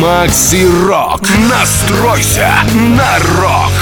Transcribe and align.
Макси 0.00 0.64
Рок. 0.86 1.20
Настройся 1.50 2.50
на 2.96 3.18
рок. 3.36 3.72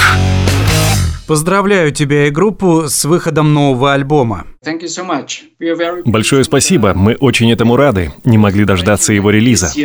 Поздравляю 1.25 1.91
тебя 1.91 2.27
и 2.27 2.31
группу 2.31 2.89
с 2.89 3.05
выходом 3.05 3.53
нового 3.53 3.93
альбома. 3.93 4.45
Thank 4.65 4.81
you 4.81 4.87
so 4.87 5.07
much. 5.07 5.43
We 5.61 5.69
are 5.73 5.77
very 5.77 6.01
Большое 6.03 6.43
спасибо, 6.43 6.93
мы 6.93 7.15
очень 7.15 7.49
этому 7.51 7.77
рады. 7.77 8.11
Не 8.25 8.37
могли 8.37 8.65
дождаться 8.65 9.13
его 9.13 9.29
релиза. 9.29 9.71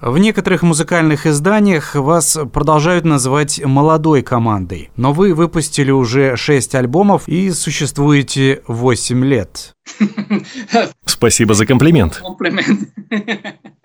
В 0.00 0.16
некоторых 0.16 0.62
музыкальных 0.62 1.26
изданиях 1.26 1.94
вас 1.94 2.38
продолжают 2.52 3.04
называть 3.04 3.62
молодой 3.62 4.22
командой, 4.22 4.90
но 4.96 5.12
вы 5.12 5.34
выпустили 5.34 5.90
уже 5.90 6.36
6 6.36 6.74
альбомов 6.74 7.28
и 7.28 7.50
существуете 7.50 8.62
8 8.66 9.24
лет. 9.26 9.74
Спасибо 11.04 11.52
за 11.52 11.66
комплимент. 11.66 12.22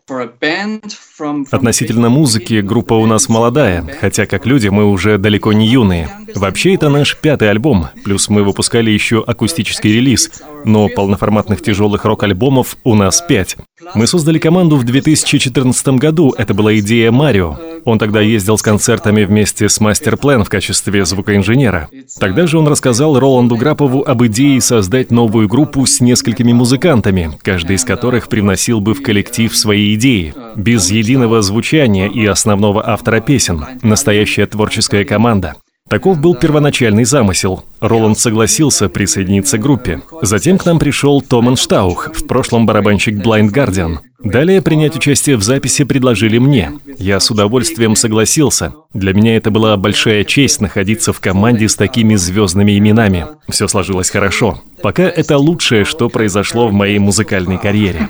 Относительно 1.52 2.10
музыки 2.10 2.62
группа 2.62 2.94
у 2.94 3.08
нас 3.08 3.28
молодая, 3.28 3.84
хотя 4.00 4.28
как 4.28 4.46
люди 4.46 4.68
мы 4.68 4.86
уже 4.86 5.18
далеко 5.18 5.52
не 5.52 5.68
юные. 5.68 6.12
Вообще 6.36 6.76
это 6.76 6.90
наш 6.90 7.18
пятый 7.18 7.50
альбом, 7.50 7.88
плюс 8.04 8.30
мы 8.30 8.44
выпускали 8.44 8.92
еще 8.92 9.24
акустический 9.26 9.92
релиз, 9.92 10.44
но 10.64 10.90
полноформатных 10.90 11.64
тяжелых 11.64 12.06
рок-альбомов 12.06 12.78
у 12.84 12.94
нас 12.94 13.20
пять. 13.28 13.58
Мы 13.96 14.06
создали 14.06 14.38
команду 14.38 14.78
в 14.78 14.84
2014 14.84 15.88
году, 15.88 16.05
это 16.38 16.54
была 16.54 16.78
идея 16.80 17.12
Марио. 17.12 17.58
Он 17.86 18.00
тогда 18.00 18.20
ездил 18.20 18.58
с 18.58 18.62
концертами 18.62 19.24
вместе 19.24 19.70
с 19.70 19.80
Мастер 19.80 20.18
Плен 20.18 20.44
в 20.44 20.50
качестве 20.50 21.06
звукоинженера. 21.06 21.90
Тогда 22.20 22.48
же 22.48 22.58
он 22.58 22.68
рассказал 22.68 23.20
Роланду 23.20 23.56
Грапову 23.56 24.04
об 24.04 24.26
идее 24.26 24.60
создать 24.60 25.12
новую 25.12 25.48
группу 25.48 25.86
с 25.86 26.02
несколькими 26.02 26.52
музыкантами, 26.52 27.32
каждый 27.44 27.76
из 27.76 27.84
которых 27.84 28.28
привносил 28.28 28.82
бы 28.82 28.94
в 28.94 29.04
коллектив 29.04 29.56
свои 29.56 29.94
идеи. 29.96 30.34
Без 30.56 30.90
единого 30.90 31.42
звучания 31.42 32.08
и 32.10 32.26
основного 32.26 32.88
автора 32.88 33.20
песен. 33.20 33.64
Настоящая 33.84 34.48
творческая 34.48 35.06
команда. 35.06 35.56
Таков 35.88 36.20
был 36.20 36.34
первоначальный 36.34 37.04
замысел. 37.04 37.64
Роланд 37.80 38.18
согласился 38.18 38.90
присоединиться 38.90 39.60
к 39.60 39.62
группе. 39.62 40.02
Затем 40.24 40.58
к 40.58 40.66
нам 40.66 40.80
пришел 40.80 41.22
Томан 41.22 41.58
Штаух, 41.58 42.10
в 42.12 42.26
прошлом 42.26 42.66
барабанщик 42.66 43.24
Blind 43.24 43.52
Guardian. 43.52 44.00
Далее 44.24 44.64
принять 44.64 44.96
участие 44.96 45.38
в 45.38 45.44
записи 45.44 45.84
предложили 45.84 46.40
мне. 46.40 46.72
Я 46.98 47.20
с 47.20 47.30
удовольствием 47.30 47.96
согласился. 47.96 48.74
Для 48.96 49.14
меня 49.14 49.38
это 49.38 49.52
была 49.52 49.78
большая 49.78 50.24
честь 50.24 50.60
находиться 50.60 51.14
в 51.14 51.20
команде 51.20 51.70
с 51.70 51.76
такими 51.76 52.16
звездными 52.16 52.76
именами. 52.76 53.28
Все 53.48 53.68
сложилось 53.68 54.10
хорошо. 54.10 54.60
Пока 54.82 55.04
это 55.04 55.38
лучшее, 55.38 55.86
что 55.86 56.10
произошло 56.10 56.68
в 56.68 56.74
моей 56.74 56.98
музыкальной 56.98 57.60
карьере. 57.60 58.10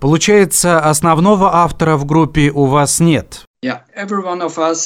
Получается, 0.00 0.80
основного 0.80 1.56
автора 1.56 1.98
в 1.98 2.06
группе 2.06 2.50
у 2.50 2.64
вас 2.64 3.00
нет. 3.00 3.44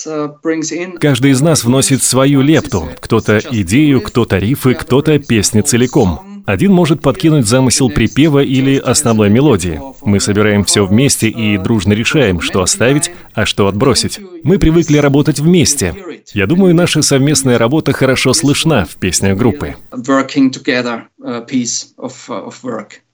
Uh, 0.06 0.98
Каждый 0.98 1.30
из 1.30 1.40
нас 1.40 1.64
вносит 1.64 2.02
свою 2.02 2.42
лепту. 2.42 2.90
Кто-то 3.00 3.40
идею, 3.50 4.02
кто-то 4.02 4.36
рифы, 4.36 4.74
кто-то 4.74 5.18
песни 5.18 5.62
целиком. 5.62 6.42
Один 6.46 6.72
может 6.72 7.00
подкинуть 7.00 7.46
замысел 7.46 7.88
припева 7.88 8.42
или 8.44 8.76
основной 8.76 9.30
мелодии. 9.30 9.80
Мы 10.02 10.20
собираем 10.20 10.62
все 10.64 10.84
вместе 10.84 11.28
и 11.28 11.56
дружно 11.56 11.94
решаем, 11.94 12.40
что 12.42 12.60
оставить, 12.60 13.10
а 13.34 13.46
что 13.46 13.66
отбросить. 13.66 14.20
Мы 14.44 14.58
привыкли 14.58 14.98
работать 14.98 15.40
вместе. 15.40 15.94
Я 16.34 16.46
думаю, 16.46 16.74
наша 16.74 17.00
совместная 17.00 17.58
работа 17.58 17.92
хорошо 17.92 18.34
слышна 18.34 18.84
в 18.84 18.96
песнях 18.96 19.38
группы. 19.38 19.74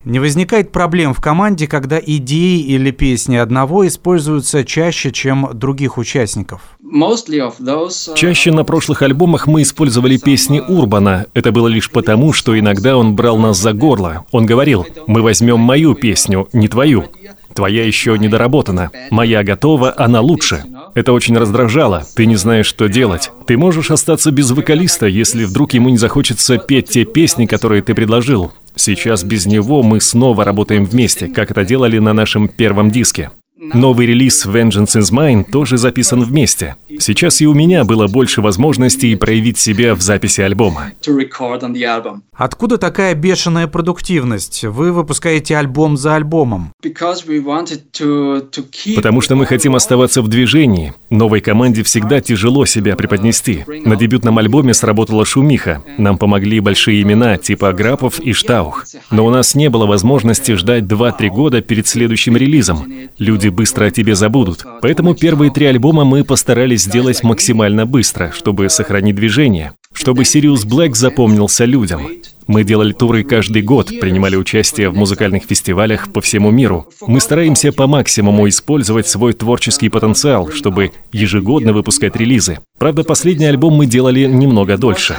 Не 0.05 0.19
возникает 0.19 0.73
проблем 0.73 1.15
в 1.15 1.21
команде, 1.21 1.69
когда 1.69 2.01
идеи 2.05 2.61
или 2.61 2.91
песни 2.91 3.37
одного 3.37 3.87
используются 3.87 4.65
чаще, 4.65 5.13
чем 5.13 5.51
других 5.55 5.97
участников. 5.97 6.63
Uh, 6.83 8.15
Чаще 8.17 8.53
на 8.53 8.65
прошлых 8.65 9.03
альбомах 9.03 9.47
мы 9.47 9.63
использовали 9.63 10.17
песни 10.17 10.61
Урбана. 10.61 11.27
Это 11.35 11.53
было 11.53 11.69
лишь 11.69 11.91
потому, 11.91 12.33
что 12.33 12.59
иногда 12.59 12.97
он 12.97 13.15
брал 13.15 13.39
нас 13.39 13.59
за 13.59 13.73
горло. 13.73 14.27
Он 14.33 14.45
говорил, 14.45 14.87
мы 15.07 15.23
возьмем 15.23 15.61
мою 15.61 15.95
песню, 15.95 16.49
не 16.53 16.69
твою. 16.69 17.07
Твоя 17.55 17.85
еще 17.85 18.19
не 18.19 18.29
доработана. 18.29 18.91
Моя 19.11 19.43
готова, 19.43 19.95
она 19.97 20.21
лучше. 20.21 20.65
Это 20.95 21.13
очень 21.13 21.37
раздражало. 21.37 22.05
Ты 22.15 22.27
не 22.27 22.37
знаешь, 22.37 22.67
что 22.67 22.89
делать. 22.89 23.31
Ты 23.47 23.57
можешь 23.57 23.91
остаться 23.91 24.31
без 24.31 24.51
вокалиста, 24.51 25.07
если 25.07 25.45
вдруг 25.45 25.75
ему 25.75 25.91
не 25.91 25.99
захочется 25.99 26.59
петь 26.59 26.89
те 26.91 27.05
песни, 27.05 27.47
которые 27.47 27.83
ты 27.83 27.95
предложил. 27.95 28.53
Сейчас 28.77 29.25
без 29.25 29.47
него 29.47 29.83
мы 29.83 30.01
снова 30.01 30.45
работаем 30.45 30.85
вместе, 30.85 31.29
как 31.29 31.51
это 31.51 31.65
делали 31.65 31.99
на 31.99 32.13
нашем 32.13 32.49
первом 32.49 32.91
диске. 32.91 33.31
Новый 33.63 34.09
релиз 34.09 34.45
Vengeance 34.45 34.97
is 34.97 35.13
Mine 35.13 35.45
тоже 35.49 35.79
записан 35.79 36.25
вместе. 36.25 36.75
Сейчас 36.99 37.41
и 37.41 37.47
у 37.47 37.55
меня 37.55 37.85
было 37.85 38.09
больше 38.09 38.41
возможностей 38.41 39.15
проявить 39.15 39.57
себя 39.57 39.95
в 39.95 40.01
записи 40.01 40.41
альбома. 40.41 40.91
Откуда 42.35 42.77
такая 42.77 43.15
бешеная 43.15 43.69
продуктивность? 43.69 44.65
Вы 44.65 44.91
выпускаете 44.91 45.57
альбом 45.57 45.97
за 45.97 46.17
альбомом. 46.17 46.73
Потому 48.97 49.21
что 49.21 49.37
мы 49.37 49.47
хотим 49.47 49.77
оставаться 49.77 50.23
в 50.23 50.29
движении. 50.29 50.93
Новой 51.09 51.41
команде 51.41 51.85
всегда 51.85 52.21
тяжело 52.21 52.67
себя 52.67 52.97
преподнести. 52.97 53.65
На 53.69 53.95
дебютном 53.95 54.39
альбоме 54.39 54.75
сработала 54.75 55.25
шумиха. 55.25 55.85
Нам 55.99 56.19
помогли 56.19 56.59
большие 56.59 57.01
имена 57.03 57.37
типа 57.37 57.73
Грапов 57.73 58.19
и 58.19 58.33
Штаух. 58.33 58.87
Но 59.13 59.25
у 59.25 59.31
нас 59.31 59.55
не 59.55 59.71
было 59.71 59.87
возможности 59.87 60.57
ждать 60.57 60.83
2-3 60.83 61.29
года 61.29 61.61
перед 61.63 61.87
следующим 61.87 62.37
релизом. 62.37 62.93
Люди 63.19 63.52
быстро 63.53 63.87
о 63.87 63.91
тебе 63.91 64.15
забудут. 64.15 64.65
Поэтому 64.81 65.15
первые 65.15 65.51
три 65.51 65.67
альбома 65.67 66.05
мы 66.05 66.25
постарались 66.25 66.83
сделать 66.83 67.23
максимально 67.23 67.87
быстро, 67.87 68.33
чтобы 68.35 68.69
сохранить 68.69 69.15
движение. 69.15 69.73
Чтобы 69.93 70.25
Сириус 70.25 70.65
Блэк 70.65 70.97
запомнился 70.97 71.65
людям. 71.65 72.09
Мы 72.47 72.65
делали 72.65 72.93
туры 72.93 73.23
каждый 73.23 73.63
год, 73.63 73.89
принимали 74.01 74.37
участие 74.37 74.91
в 74.91 74.97
музыкальных 74.97 75.45
фестивалях 75.45 76.13
по 76.13 76.21
всему 76.21 76.51
миру. 76.51 76.87
Мы 77.07 77.21
стараемся 77.21 77.73
по 77.73 77.87
максимуму 77.87 78.49
использовать 78.49 79.07
свой 79.07 79.33
творческий 79.33 79.89
потенциал, 79.89 80.51
чтобы 80.51 80.93
ежегодно 81.13 81.73
выпускать 81.73 82.17
релизы. 82.17 82.59
Правда, 82.79 83.05
последний 83.05 83.47
альбом 83.47 83.75
мы 83.75 83.87
делали 83.87 84.27
немного 84.27 84.77
дольше. 84.77 85.17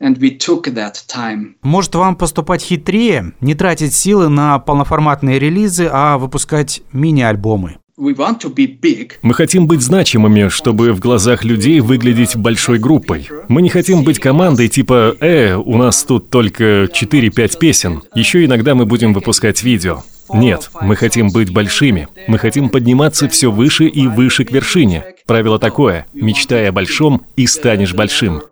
Time 0.00 0.14
and 0.14 0.18
we 0.18 0.36
took 0.36 0.64
that 0.74 0.94
time 1.08 1.54
Может 1.62 1.94
вам 1.94 2.16
поступать 2.16 2.62
хитрее, 2.62 3.32
не 3.40 3.54
тратить 3.54 3.94
силы 3.94 4.28
на 4.28 4.58
полноформатные 4.58 5.38
релизы, 5.38 5.88
а 5.90 6.18
выпускать 6.18 6.82
мини-альбомы? 6.92 7.78
we 7.98 8.14
want 8.14 8.38
to 8.40 8.54
be 8.54 8.66
big 8.80 9.12
Мы 9.22 9.34
хотим 9.34 9.66
быть 9.66 9.82
значимыми, 9.82 10.48
чтобы 10.48 10.92
в 10.92 11.00
глазах 11.00 11.44
людей 11.44 11.80
выглядеть 11.80 12.36
большой 12.36 12.78
группой. 12.78 13.28
Мы 13.48 13.60
не 13.60 13.68
хотим 13.68 14.04
быть 14.04 14.20
командой 14.20 14.68
типа 14.68 15.16
«Э, 15.20 15.54
у 15.54 15.76
нас 15.76 16.04
тут 16.04 16.30
только 16.30 16.84
4-5 16.84 17.58
песен, 17.58 18.02
еще 18.14 18.44
иногда 18.44 18.74
мы 18.74 18.86
будем 18.86 19.12
выпускать 19.12 19.62
видео». 19.62 20.02
Нет, 20.32 20.70
мы 20.82 20.94
хотим 20.94 21.30
быть 21.30 21.50
большими. 21.50 22.06
Мы 22.26 22.38
хотим 22.38 22.68
подниматься 22.68 23.30
все 23.30 23.50
выше 23.50 23.86
и 23.86 24.06
выше 24.06 24.44
к 24.44 24.50
вершине. 24.50 25.02
Правило 25.26 25.58
такое– 25.58 26.06
мечтай 26.12 26.68
о 26.68 26.72
большом 26.72 27.22
и 27.36 27.46
станешь 27.46 27.94
большим. 27.94 28.42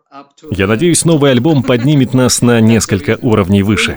Я 0.51 0.67
надеюсь, 0.67 1.05
новый 1.05 1.31
альбом 1.31 1.63
поднимет 1.63 2.13
нас 2.13 2.43
на 2.43 2.61
несколько 2.61 3.19
уровней 3.23 3.63
выше. 3.63 3.97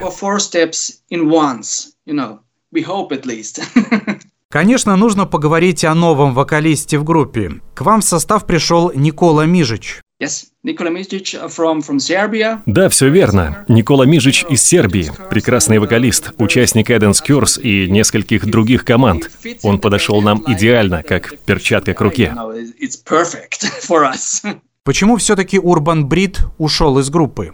Конечно, 4.48 4.96
нужно 4.96 5.26
поговорить 5.26 5.84
о 5.84 5.94
новом 5.94 6.34
вокалисте 6.34 6.98
в 6.98 7.04
группе. 7.04 7.60
К 7.74 7.82
вам 7.82 8.00
в 8.00 8.04
состав 8.04 8.46
пришел 8.46 8.90
Никола 8.92 9.46
Мижич. 9.46 10.00
yes 10.20 10.46
Nikola 10.66 10.90
Misic 10.90 11.48
from 11.48 11.80
from 11.80 11.98
Serbia 11.98 12.60
Да, 12.66 12.88
все 12.88 13.08
верно. 13.08 13.64
Никола 13.68 14.06
Мижич 14.06 14.44
из 14.48 14.62
Сербии, 14.62 15.12
прекрасный 15.30 15.78
вокалист, 15.78 16.32
участник 16.38 16.90
Эденс 16.90 17.22
Кюрс 17.22 17.58
и 17.58 17.88
нескольких 17.88 18.46
других 18.46 18.84
команд. 18.84 19.30
Он 19.62 19.78
подошел 19.78 20.20
нам 20.20 20.42
идеально, 20.46 21.02
как 21.02 21.38
перчатка 21.46 21.94
к 21.94 22.00
руке. 22.00 22.34
Почему 24.90 25.18
все-таки 25.18 25.56
Урбан 25.56 26.06
Брид 26.06 26.40
ушел 26.58 26.98
из 26.98 27.10
группы? 27.10 27.52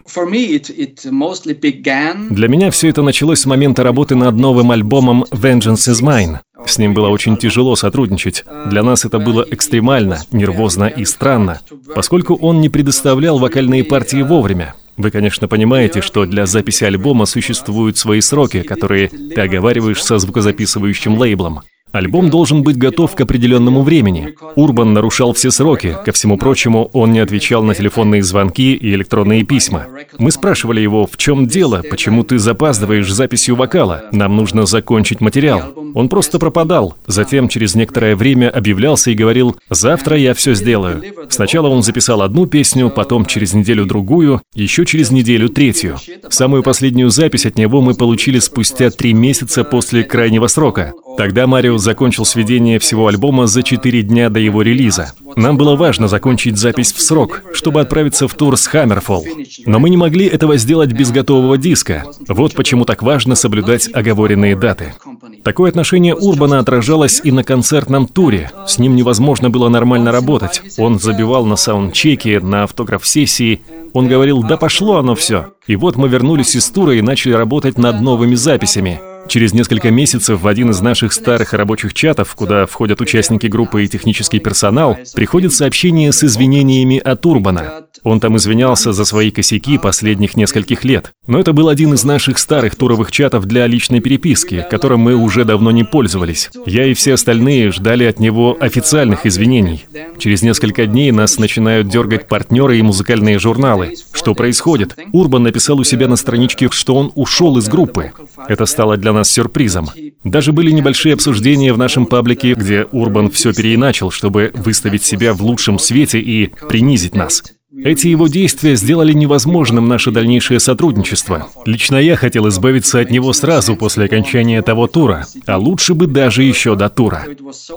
Для 2.30 2.48
меня 2.48 2.70
все 2.70 2.88
это 2.88 3.02
началось 3.02 3.40
с 3.40 3.44
момента 3.44 3.82
работы 3.82 4.14
над 4.14 4.36
новым 4.36 4.70
альбомом 4.70 5.24
Vengeance 5.30 5.92
is 5.92 6.02
Mine. 6.02 6.38
С 6.64 6.78
ним 6.78 6.94
было 6.94 7.08
очень 7.08 7.36
тяжело 7.36 7.76
сотрудничать. 7.76 8.42
Для 8.70 8.82
нас 8.82 9.04
это 9.04 9.18
было 9.18 9.44
экстремально, 9.50 10.22
нервозно 10.32 10.84
и 10.84 11.04
странно, 11.04 11.60
поскольку 11.94 12.36
он 12.36 12.62
не 12.62 12.70
предоставлял 12.70 13.38
вокальные 13.38 13.84
партии 13.84 14.22
вовремя. 14.22 14.74
Вы, 14.96 15.10
конечно, 15.10 15.46
понимаете, 15.46 16.00
что 16.00 16.24
для 16.24 16.46
записи 16.46 16.84
альбома 16.84 17.26
существуют 17.26 17.98
свои 17.98 18.22
сроки, 18.22 18.62
которые 18.62 19.08
ты 19.08 19.38
оговариваешь 19.42 20.02
со 20.02 20.16
звукозаписывающим 20.16 21.18
лейблом. 21.18 21.60
Альбом 21.96 22.28
должен 22.28 22.62
быть 22.62 22.76
готов 22.76 23.14
к 23.14 23.20
определенному 23.22 23.82
времени. 23.82 24.34
Урбан 24.54 24.92
нарушал 24.92 25.32
все 25.32 25.50
сроки. 25.50 25.96
Ко 26.04 26.12
всему 26.12 26.36
прочему, 26.36 26.90
он 26.92 27.12
не 27.12 27.20
отвечал 27.20 27.62
на 27.62 27.74
телефонные 27.74 28.22
звонки 28.22 28.74
и 28.74 28.94
электронные 28.94 29.44
письма. 29.44 29.86
Мы 30.18 30.30
спрашивали 30.30 30.80
его, 30.80 31.06
в 31.06 31.16
чем 31.16 31.46
дело, 31.46 31.82
почему 31.88 32.22
ты 32.22 32.38
запаздываешь 32.38 33.10
с 33.10 33.16
записью 33.16 33.56
вокала? 33.56 34.04
Нам 34.12 34.36
нужно 34.36 34.66
закончить 34.66 35.22
материал. 35.22 35.72
Он 35.94 36.10
просто 36.10 36.38
пропадал. 36.38 36.96
Затем 37.06 37.48
через 37.48 37.74
некоторое 37.74 38.14
время 38.14 38.50
объявлялся 38.50 39.10
и 39.10 39.14
говорил 39.14 39.56
«Завтра 39.70 40.18
я 40.18 40.34
все 40.34 40.54
сделаю». 40.54 41.02
Сначала 41.30 41.68
он 41.68 41.82
записал 41.82 42.20
одну 42.20 42.46
песню, 42.46 42.90
потом 42.90 43.24
через 43.24 43.54
неделю 43.54 43.86
другую, 43.86 44.42
еще 44.54 44.84
через 44.84 45.10
неделю 45.10 45.48
третью. 45.48 45.96
Самую 46.28 46.62
последнюю 46.62 47.08
запись 47.08 47.46
от 47.46 47.56
него 47.56 47.80
мы 47.80 47.94
получили 47.94 48.38
спустя 48.38 48.90
три 48.90 49.14
месяца 49.14 49.64
после 49.64 50.04
крайнего 50.04 50.46
срока. 50.46 50.92
Тогда 51.16 51.46
Марио 51.46 51.78
закончил 51.78 52.24
сведение 52.24 52.78
всего 52.78 53.08
альбома 53.08 53.46
за 53.46 53.62
четыре 53.62 54.02
дня 54.02 54.28
до 54.28 54.38
его 54.38 54.62
релиза. 54.62 55.12
Нам 55.34 55.56
было 55.56 55.76
важно 55.76 56.08
закончить 56.08 56.56
запись 56.56 56.92
в 56.92 57.00
срок, 57.00 57.42
чтобы 57.52 57.80
отправиться 57.80 58.28
в 58.28 58.34
тур 58.34 58.56
с 58.56 58.68
Hammerfall. 58.72 59.24
Но 59.66 59.78
мы 59.78 59.90
не 59.90 59.96
могли 59.96 60.26
этого 60.26 60.56
сделать 60.56 60.92
без 60.92 61.10
готового 61.10 61.58
диска. 61.58 62.04
Вот 62.28 62.54
почему 62.54 62.84
так 62.84 63.02
важно 63.02 63.34
соблюдать 63.34 63.88
оговоренные 63.92 64.56
даты. 64.56 64.94
Такое 65.42 65.70
отношение 65.70 66.14
Урбана 66.14 66.58
отражалось 66.58 67.20
и 67.22 67.30
на 67.30 67.44
концертном 67.44 68.08
туре. 68.08 68.50
С 68.66 68.78
ним 68.78 68.96
невозможно 68.96 69.50
было 69.50 69.68
нормально 69.68 70.12
работать. 70.12 70.62
Он 70.78 70.98
забивал 70.98 71.46
на 71.46 71.56
саундчеки, 71.56 72.38
на 72.38 72.64
автограф-сессии. 72.64 73.60
Он 73.92 74.08
говорил 74.08 74.42
«да 74.42 74.56
пошло 74.56 74.96
оно 74.96 75.14
все». 75.14 75.52
И 75.66 75.76
вот 75.76 75.96
мы 75.96 76.08
вернулись 76.08 76.54
из 76.54 76.68
тура 76.70 76.94
и 76.94 77.02
начали 77.02 77.32
работать 77.32 77.78
над 77.78 78.00
новыми 78.00 78.34
записями. 78.34 79.00
Через 79.28 79.52
несколько 79.52 79.90
месяцев 79.90 80.40
в 80.40 80.46
один 80.46 80.70
из 80.70 80.80
наших 80.80 81.12
старых 81.12 81.52
рабочих 81.52 81.94
чатов, 81.94 82.34
куда 82.34 82.66
входят 82.66 83.00
участники 83.00 83.46
группы 83.46 83.84
и 83.84 83.88
технический 83.88 84.38
персонал, 84.38 84.96
приходит 85.14 85.52
сообщение 85.52 86.12
с 86.12 86.22
извинениями 86.22 86.98
от 86.98 87.24
Урбана. 87.26 87.86
Он 88.04 88.20
там 88.20 88.36
извинялся 88.36 88.92
за 88.92 89.04
свои 89.04 89.30
косяки 89.30 89.78
последних 89.78 90.36
нескольких 90.36 90.84
лет. 90.84 91.12
Но 91.26 91.40
это 91.40 91.52
был 91.52 91.68
один 91.68 91.94
из 91.94 92.04
наших 92.04 92.38
старых 92.38 92.76
туровых 92.76 93.10
чатов 93.10 93.46
для 93.46 93.66
личной 93.66 94.00
переписки, 94.00 94.64
которым 94.70 95.00
мы 95.00 95.16
уже 95.16 95.44
давно 95.44 95.72
не 95.72 95.82
пользовались. 95.82 96.50
Я 96.66 96.86
и 96.86 96.94
все 96.94 97.14
остальные 97.14 97.72
ждали 97.72 98.04
от 98.04 98.20
него 98.20 98.56
официальных 98.60 99.26
извинений. 99.26 99.86
Через 100.18 100.42
несколько 100.42 100.86
дней 100.86 101.10
нас 101.10 101.38
начинают 101.38 101.88
дергать 101.88 102.28
партнеры 102.28 102.78
и 102.78 102.82
музыкальные 102.82 103.38
журналы. 103.38 103.94
Что 104.12 104.34
происходит? 104.34 104.96
Урбан 105.12 105.42
написал 105.42 105.78
у 105.80 105.84
себя 105.84 106.06
на 106.06 106.16
страничке, 106.16 106.68
что 106.70 106.94
он 106.94 107.10
ушел 107.14 107.58
из 107.58 107.68
группы. 107.68 108.12
Это 108.46 108.66
стало 108.66 108.96
для 108.96 109.12
нас 109.16 109.30
сюрпризом. 109.30 109.90
Даже 110.24 110.52
были 110.52 110.70
небольшие 110.70 111.14
обсуждения 111.14 111.72
в 111.72 111.78
нашем 111.78 112.06
паблике, 112.06 112.54
где 112.54 112.86
Урбан 112.92 113.30
все 113.30 113.52
переиначил, 113.52 114.10
чтобы 114.10 114.52
выставить 114.54 115.04
себя 115.04 115.34
в 115.34 115.42
лучшем 115.42 115.78
свете 115.78 116.20
и 116.20 116.52
принизить 116.68 117.14
нас. 117.14 117.42
Эти 117.84 118.08
его 118.08 118.26
действия 118.26 118.74
сделали 118.74 119.12
невозможным 119.12 119.86
наше 119.86 120.10
дальнейшее 120.10 120.60
сотрудничество. 120.60 121.48
Лично 121.66 121.96
я 121.96 122.16
хотел 122.16 122.48
избавиться 122.48 123.00
от 123.00 123.10
него 123.10 123.32
сразу 123.32 123.76
после 123.76 124.06
окончания 124.06 124.62
того 124.62 124.86
тура, 124.86 125.26
а 125.46 125.58
лучше 125.58 125.94
бы 125.94 126.06
даже 126.06 126.42
еще 126.42 126.74
до 126.74 126.88
тура. 126.88 127.26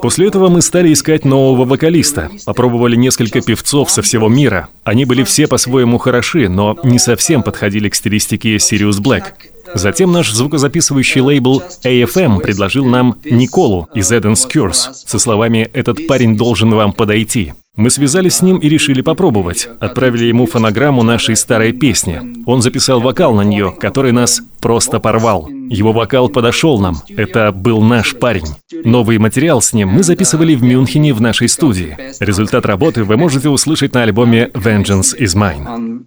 После 0.02 0.28
этого 0.28 0.48
мы 0.48 0.62
стали 0.62 0.94
искать 0.94 1.26
нового 1.26 1.66
вокалиста. 1.66 2.30
Попробовали 2.46 2.96
несколько 2.96 3.42
певцов 3.42 3.92
со 3.92 4.02
всего 4.02 4.30
мира. 4.30 4.70
Они 4.84 5.06
были 5.06 5.24
все 5.24 5.48
по-своему 5.48 5.98
хороши, 5.98 6.48
но 6.48 6.78
не 6.84 6.98
совсем 6.98 7.44
подходили 7.44 7.90
к 7.90 7.96
стилистике 7.96 8.56
Sirius 8.56 9.02
Black. 9.02 9.24
Затем 9.74 10.12
наш 10.12 10.32
звукозаписывающий 10.32 11.22
лейбл 11.22 11.62
AFM 11.84 12.40
предложил 12.40 12.86
нам 12.86 13.18
Николу 13.24 13.88
из 13.94 14.12
Eden's 14.12 14.48
Curse 14.50 14.94
со 15.06 15.20
словами 15.20 15.70
«Этот 15.74 16.08
парень 16.08 16.38
должен 16.38 16.72
вам 16.72 16.94
подойти». 16.94 17.54
Мы 17.80 17.90
связались 17.90 18.36
с 18.36 18.42
ним 18.42 18.58
и 18.58 18.68
решили 18.68 19.00
попробовать. 19.02 19.70
Отправили 19.80 20.26
ему 20.26 20.48
фонограмму 20.48 21.02
нашей 21.02 21.38
старой 21.38 21.72
песни. 21.72 22.44
Он 22.46 22.62
записал 22.62 23.00
вокал 23.00 23.34
на 23.34 23.42
нее, 23.42 23.74
который 23.80 24.12
нас 24.12 24.42
просто 24.60 25.00
порвал. 25.00 25.48
Его 25.48 25.94
вокал 25.94 26.28
подошел 26.28 26.78
нам. 26.80 26.98
Это 27.08 27.54
был 27.54 27.82
наш 27.82 28.18
парень. 28.18 28.48
Новый 28.84 29.18
материал 29.18 29.62
с 29.62 29.72
ним 29.72 29.88
мы 29.88 30.04
записывали 30.04 30.56
в 30.56 30.64
Мюнхене 30.64 31.14
в 31.14 31.22
нашей 31.22 31.48
студии. 31.48 31.96
Результат 32.20 32.66
работы 32.66 33.06
вы 33.06 33.16
можете 33.16 33.48
услышать 33.48 33.94
на 33.94 34.04
альбоме 34.04 34.50
Vengeance 34.54 35.18
is 35.18 35.38
Mine. 35.38 36.04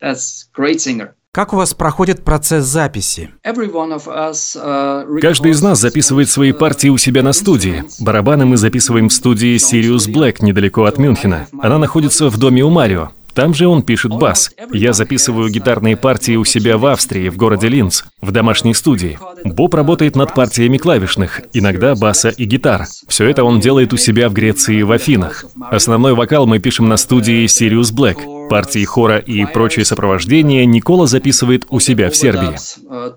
Как 1.32 1.52
у 1.52 1.56
вас 1.56 1.74
проходит 1.74 2.24
процесс 2.24 2.64
записи? 2.64 3.30
Uh, 3.44 5.20
Каждый 5.20 5.52
из 5.52 5.62
нас 5.62 5.78
записывает 5.78 6.30
свои 6.30 6.52
партии 6.52 6.88
у 6.88 6.96
себя 6.96 7.22
на 7.22 7.32
студии. 7.32 7.84
Барабаны 8.00 8.46
мы 8.46 8.56
записываем 8.56 9.08
в 9.08 9.12
студии 9.12 9.56
Sirius 9.56 10.10
Black 10.10 10.38
недалеко 10.40 10.84
от 10.84 10.96
Мюнхена. 10.98 11.46
Она 11.60 11.78
находится 11.78 12.30
в 12.30 12.38
доме 12.38 12.64
у 12.64 12.70
Марио. 12.70 13.10
Там 13.34 13.54
же 13.54 13.68
он 13.68 13.82
пишет 13.82 14.10
бас. 14.10 14.50
Я 14.72 14.92
записываю 14.92 15.48
гитарные 15.48 15.96
партии 15.96 16.34
у 16.34 16.44
себя 16.44 16.76
в 16.76 16.86
Австрии, 16.86 17.28
в 17.28 17.36
городе 17.36 17.68
Линц, 17.68 18.02
в 18.20 18.32
домашней 18.32 18.74
студии. 18.74 19.16
Боб 19.44 19.74
работает 19.74 20.16
над 20.16 20.34
партиями 20.34 20.76
клавишных, 20.76 21.42
иногда 21.52 21.94
баса 21.94 22.30
и 22.30 22.46
гитар. 22.46 22.86
Все 23.06 23.28
это 23.28 23.44
он 23.44 23.60
делает 23.60 23.92
у 23.92 23.96
себя 23.96 24.28
в 24.28 24.32
Греции 24.32 24.82
в 24.82 24.90
Афинах. 24.90 25.44
Основной 25.70 26.14
вокал 26.14 26.48
мы 26.48 26.58
пишем 26.58 26.88
на 26.88 26.96
студии 26.96 27.44
Sirius 27.44 27.94
Black. 27.94 28.37
Партии 28.48 28.84
хора 28.84 29.18
и 29.18 29.44
прочее 29.46 29.84
сопровождение 29.84 30.66
Никола 30.66 31.06
записывает 31.06 31.66
у 31.68 31.80
себя 31.80 32.10
в 32.10 32.16
Сербии. 32.16 32.56
Uh. 32.88 33.14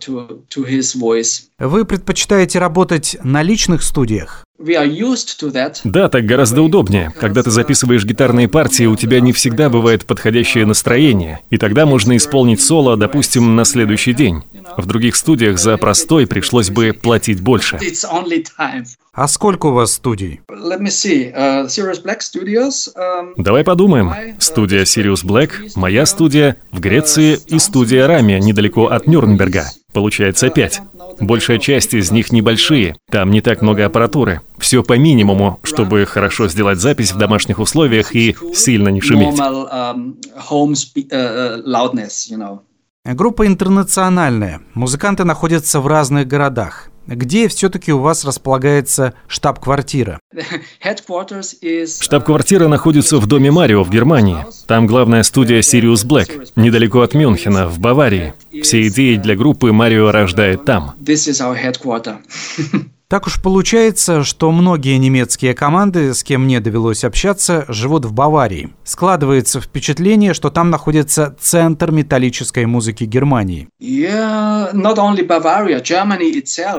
Вы 1.60 1.86
предпочитаете 1.86 2.60
работать 2.60 3.18
на 3.24 3.42
личных 3.42 3.84
студиях? 3.84 4.46
Да, 5.84 6.10
так 6.10 6.26
гораздо 6.26 6.62
удобнее. 6.62 7.14
Когда 7.20 7.44
ты 7.44 7.52
записываешь 7.52 8.06
гитарные 8.06 8.48
партии, 8.48 8.86
у 8.86 8.96
тебя 8.96 9.20
не 9.20 9.34
всегда 9.34 9.70
бывает 9.70 10.06
подходящее 10.06 10.66
настроение, 10.66 11.40
и 11.50 11.58
тогда 11.58 11.86
можно 11.86 12.16
исполнить 12.18 12.62
соло, 12.62 12.98
допустим, 12.98 13.56
на 13.56 13.66
следующий 13.66 14.14
день. 14.14 14.44
В 14.78 14.86
других 14.86 15.16
студиях 15.16 15.58
за 15.60 15.78
простой 15.78 16.28
пришлось 16.28 16.70
бы 16.70 16.94
платить 16.94 17.42
больше. 17.42 17.80
А 19.14 19.28
сколько 19.28 19.66
у 19.66 19.74
вас 19.74 19.94
студий? 19.94 20.40
Uh. 20.48 21.68
Um, 22.96 23.34
Давай 23.36 23.66
подумаем. 23.66 24.14
Студия 24.40 24.84
Sirius 24.84 25.26
Black, 25.26 25.72
моя 25.76 26.06
студия 26.06 26.56
в 26.72 26.80
Греции 26.80 27.38
и 27.48 27.60
студия 27.60 28.08
Рами 28.08 28.40
недалеко 28.42 28.88
от 28.88 29.08
Нюрнберга. 29.08 29.66
Получается 29.92 30.50
пять. 30.50 30.82
Большая 31.22 31.60
часть 31.60 31.94
из 31.94 32.12
них 32.12 32.32
небольшие, 32.32 32.96
там 33.10 33.30
не 33.30 33.42
так 33.42 33.62
много 33.62 33.86
аппаратуры. 33.86 34.42
Все 34.58 34.84
по 34.84 34.98
минимуму, 34.98 35.60
чтобы 35.64 36.06
хорошо 36.06 36.48
сделать 36.48 36.80
запись 36.80 37.14
в 37.14 37.18
домашних 37.18 37.60
условиях 37.60 38.16
и 38.16 38.36
сильно 38.54 38.90
не 38.90 39.02
шуметь. 39.02 39.40
loudness, 41.66 42.30
you 42.30 42.38
know. 42.38 42.60
Группа 43.04 43.48
интернациональная. 43.48 44.62
Музыканты 44.74 45.24
находятся 45.24 45.80
в 45.80 45.88
разных 45.88 46.28
городах. 46.28 46.91
Где 47.14 47.50
все-таки 47.50 47.92
у 47.92 48.00
вас 48.00 48.24
располагается 48.24 49.14
штаб-квартира? 49.28 50.20
Is 51.62 52.02
Штаб-квартира 52.02 52.68
находится 52.70 53.18
в 53.18 53.28
доме 53.28 53.52
Марио 53.52 53.84
в 53.84 53.90
Германии. 53.90 54.46
Там 54.66 54.88
главная 54.88 55.24
студия 55.24 55.60
Sirius 55.60 56.06
Black, 56.08 56.48
недалеко 56.56 57.02
от 57.02 57.14
Мюнхена, 57.14 57.68
в 57.68 57.80
Баварии. 57.80 58.34
Все 58.64 58.88
идеи 58.88 59.18
для 59.18 59.36
группы 59.36 59.74
Марио 59.74 60.12
рождает 60.12 60.64
там. 60.64 60.94
Так 63.12 63.28
уж 63.28 63.42
получается, 63.42 64.24
что 64.24 64.54
многие 64.54 64.96
немецкие 64.96 65.54
команды, 65.54 66.14
с 66.14 66.24
кем 66.24 66.46
мне 66.46 66.62
довелось 66.62 67.04
общаться, 67.04 67.66
живут 67.68 68.06
в 68.06 68.14
Баварии. 68.14 68.70
Складывается 68.86 69.60
впечатление, 69.60 70.34
что 70.34 70.50
там 70.50 70.70
находится 70.70 71.36
центр 71.38 71.92
металлической 71.92 72.66
музыки 72.66 73.04
Германии. 73.04 73.68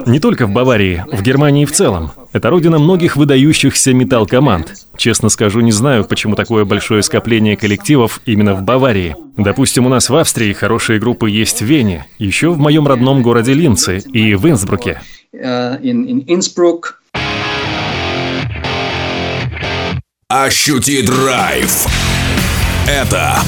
Не 0.07 0.19
только 0.19 0.47
в 0.47 0.51
Баварии, 0.51 1.05
в 1.11 1.21
Германии 1.21 1.65
в 1.65 1.71
целом. 1.71 2.11
Это 2.31 2.49
родина 2.49 2.79
многих 2.79 3.15
выдающихся 3.15 3.93
металл-команд. 3.93 4.73
Честно 4.97 5.29
скажу, 5.29 5.59
не 5.59 5.71
знаю, 5.71 6.03
почему 6.03 6.33
такое 6.33 6.65
большое 6.65 7.03
скопление 7.03 7.55
коллективов 7.55 8.21
именно 8.25 8.55
в 8.55 8.63
Баварии. 8.63 9.15
Допустим, 9.37 9.85
у 9.85 9.89
нас 9.89 10.09
в 10.09 10.15
Австрии 10.15 10.53
хорошие 10.53 10.99
группы 10.99 11.29
есть 11.29 11.61
в 11.61 11.65
Вене, 11.65 12.07
еще 12.17 12.49
в 12.49 12.57
моем 12.57 12.87
родном 12.87 13.21
городе 13.21 13.53
Линце 13.53 13.99
и 13.99 14.33
в 14.33 14.49
Инсбруке. 14.49 14.99
Uh, 15.33 15.81
in 15.81 16.05
in 16.07 16.23
Innsbruck. 16.27 16.99
Ощути 20.27 21.01
драйв. 21.01 21.87
Это 22.87 23.39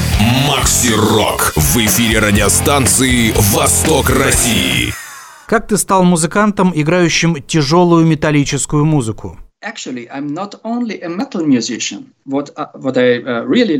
Макси 0.48 0.94
Рок 0.96 1.54
в 1.56 1.78
эфире 1.78 2.20
радиостанции 2.20 3.34
«Восток 3.54 4.10
России». 4.10 4.94
Как 5.46 5.68
ты 5.68 5.78
стал 5.78 6.04
музыкантом, 6.04 6.72
играющим 6.74 7.44
тяжелую 7.44 8.08
металлическую 8.08 8.84
музыку? 8.84 9.38
Uh, 9.64 9.72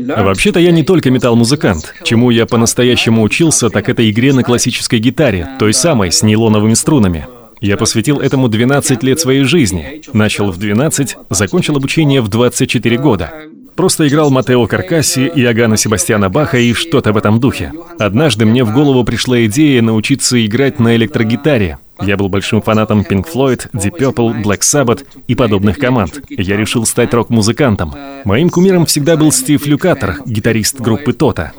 uh. 0.06 0.24
Вообще-то 0.24 0.60
я 0.60 0.70
не 0.70 0.84
только 0.84 1.10
металл-музыкант. 1.10 1.94
Чему 2.04 2.30
я 2.30 2.46
по-настоящему 2.46 3.22
учился, 3.22 3.68
так 3.68 3.88
это 3.88 4.08
игре 4.08 4.32
на 4.32 4.44
классической 4.44 5.00
гитаре, 5.00 5.48
той 5.58 5.72
самой, 5.74 6.12
с 6.12 6.22
нейлоновыми 6.22 6.74
струнами. 6.74 7.26
Я 7.66 7.76
посвятил 7.76 8.20
этому 8.20 8.46
12 8.48 9.02
лет 9.02 9.18
своей 9.18 9.42
жизни. 9.42 10.00
Начал 10.12 10.52
в 10.52 10.56
12, 10.56 11.16
закончил 11.30 11.76
обучение 11.76 12.20
в 12.20 12.28
24 12.28 12.96
года. 12.96 13.32
Просто 13.74 14.06
играл 14.06 14.30
Матео 14.30 14.68
Каркаси, 14.68 15.26
Иоганна 15.34 15.76
Себастьяна 15.76 16.30
Баха 16.30 16.58
и 16.58 16.72
что-то 16.74 17.12
в 17.12 17.16
этом 17.16 17.40
духе. 17.40 17.72
Однажды 17.98 18.46
мне 18.46 18.62
в 18.62 18.72
голову 18.72 19.02
пришла 19.02 19.44
идея 19.46 19.82
научиться 19.82 20.46
играть 20.46 20.78
на 20.78 20.94
электрогитаре. 20.94 21.78
Я 22.00 22.16
был 22.16 22.28
большим 22.28 22.62
фанатом 22.62 23.00
Pink 23.00 23.26
Floyd, 23.34 23.68
Deep 23.72 23.98
Purple, 23.98 24.44
Black 24.44 24.60
Sabbath 24.60 25.04
и 25.26 25.34
подобных 25.34 25.78
команд. 25.78 26.20
Я 26.28 26.56
решил 26.56 26.86
стать 26.86 27.12
рок-музыкантом. 27.14 27.94
Моим 28.24 28.48
кумиром 28.48 28.86
всегда 28.86 29.16
был 29.16 29.32
Стив 29.32 29.66
Люкатор, 29.66 30.18
гитарист 30.24 30.80
группы 30.80 31.12
Тота. 31.12 31.52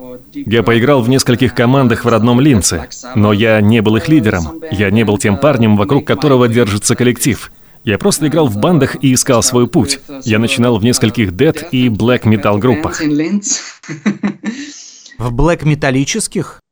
Я 0.46 0.63
поиграл 0.63 1.01
в 1.01 1.10
нескольких 1.10 1.56
командах 1.56 2.06
в 2.06 2.08
родном 2.08 2.39
Линце, 2.39 2.88
но 3.15 3.34
я 3.34 3.60
не 3.62 3.82
был 3.82 3.96
их 3.96 4.08
лидером. 4.08 4.62
Я 4.72 4.91
не 4.91 5.03
был 5.03 5.17
тем 5.17 5.38
парнем, 5.38 5.75
вокруг 5.77 6.06
которого 6.06 6.48
держится 6.48 6.96
коллектив. 6.96 7.51
Я 7.84 7.98
просто 7.98 8.27
играл 8.27 8.48
в 8.48 8.58
бандах 8.58 8.98
и 9.01 9.13
искал 9.13 9.41
свой 9.41 9.67
путь. 9.67 10.00
Я 10.24 10.39
начинал 10.39 10.77
в 10.77 10.84
нескольких 10.84 11.36
дед 11.36 11.70
и 11.72 11.89
блэк 11.89 12.27
метал 12.27 12.58
группах. 12.58 13.01
В 15.17 15.32
блэк-металлических? 15.32 16.60
Uh, 16.62 16.67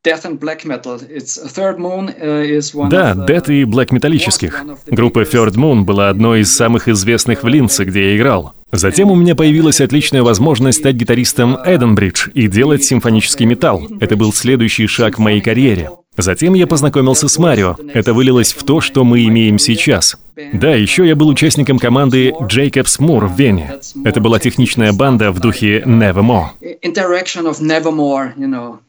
да, 2.89 3.13
Dead 3.27 3.53
и 3.53 3.63
блэк 3.63 3.91
металлических. 3.91 4.63
Группа 4.87 5.23
Third 5.23 5.55
Moon 5.55 5.81
была 5.81 6.09
одной 6.09 6.41
из 6.41 6.55
самых 6.55 6.87
известных 6.87 7.43
в 7.43 7.47
Линце, 7.47 7.85
где 7.85 8.11
я 8.11 8.17
играл. 8.17 8.53
Затем 8.71 9.09
у 9.09 9.15
меня 9.15 9.35
появилась 9.35 9.79
отличная 9.79 10.23
возможность 10.23 10.79
стать 10.79 10.95
гитаристом 10.95 11.57
Эденбридж 11.65 12.29
и 12.33 12.47
делать 12.47 12.83
симфонический 12.83 13.45
металл. 13.45 13.87
Это 13.99 14.17
был 14.17 14.33
следующий 14.33 14.87
шаг 14.87 15.17
в 15.17 15.21
моей 15.21 15.41
карьере. 15.41 15.89
Затем 16.17 16.53
я 16.53 16.67
познакомился 16.67 17.27
с 17.27 17.37
Марио. 17.37 17.75
Это 17.93 18.13
вылилось 18.13 18.53
в 18.53 18.63
то, 18.63 18.81
что 18.81 19.03
мы 19.03 19.25
имеем 19.25 19.59
сейчас. 19.59 20.17
Да, 20.53 20.75
еще 20.75 21.07
я 21.07 21.15
был 21.15 21.29
участником 21.29 21.79
команды 21.79 22.31
Jacobs 22.41 22.99
Moore 22.99 23.27
в 23.27 23.37
Вене. 23.37 23.73
Это 24.03 24.19
была 24.19 24.39
техничная 24.39 24.91
банда 24.91 25.31
в 25.31 25.39
духе 25.39 25.81
Nevermore. 25.81 26.47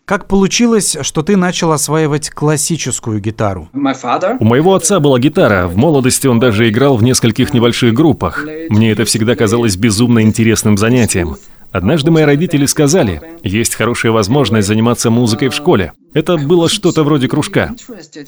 Как 0.04 0.26
получилось, 0.26 0.96
что 1.02 1.22
ты 1.22 1.36
начал 1.36 1.72
осваивать 1.72 2.30
классическую 2.30 3.20
гитару? 3.20 3.68
У 3.72 4.44
моего 4.44 4.74
отца 4.74 5.00
была 5.00 5.18
гитара. 5.18 5.68
В 5.68 5.76
молодости 5.76 6.26
он 6.26 6.40
даже 6.40 6.68
играл 6.68 6.96
в 6.96 7.02
нескольких 7.02 7.54
небольших 7.54 7.94
группах. 7.94 8.44
Мне 8.68 8.90
это 8.90 9.04
всегда 9.04 9.36
казалось 9.36 9.76
безумно 9.76 10.22
интересным 10.22 10.76
занятием. 10.76 11.36
Однажды 11.76 12.10
мои 12.10 12.24
родители 12.24 12.64
сказали, 12.64 13.20
есть 13.42 13.74
хорошая 13.74 14.10
возможность 14.10 14.66
заниматься 14.66 15.10
музыкой 15.10 15.48
в 15.48 15.54
школе. 15.54 15.92
Это 16.14 16.38
было 16.38 16.70
что-то 16.70 17.04
вроде 17.04 17.28
кружка. 17.28 17.74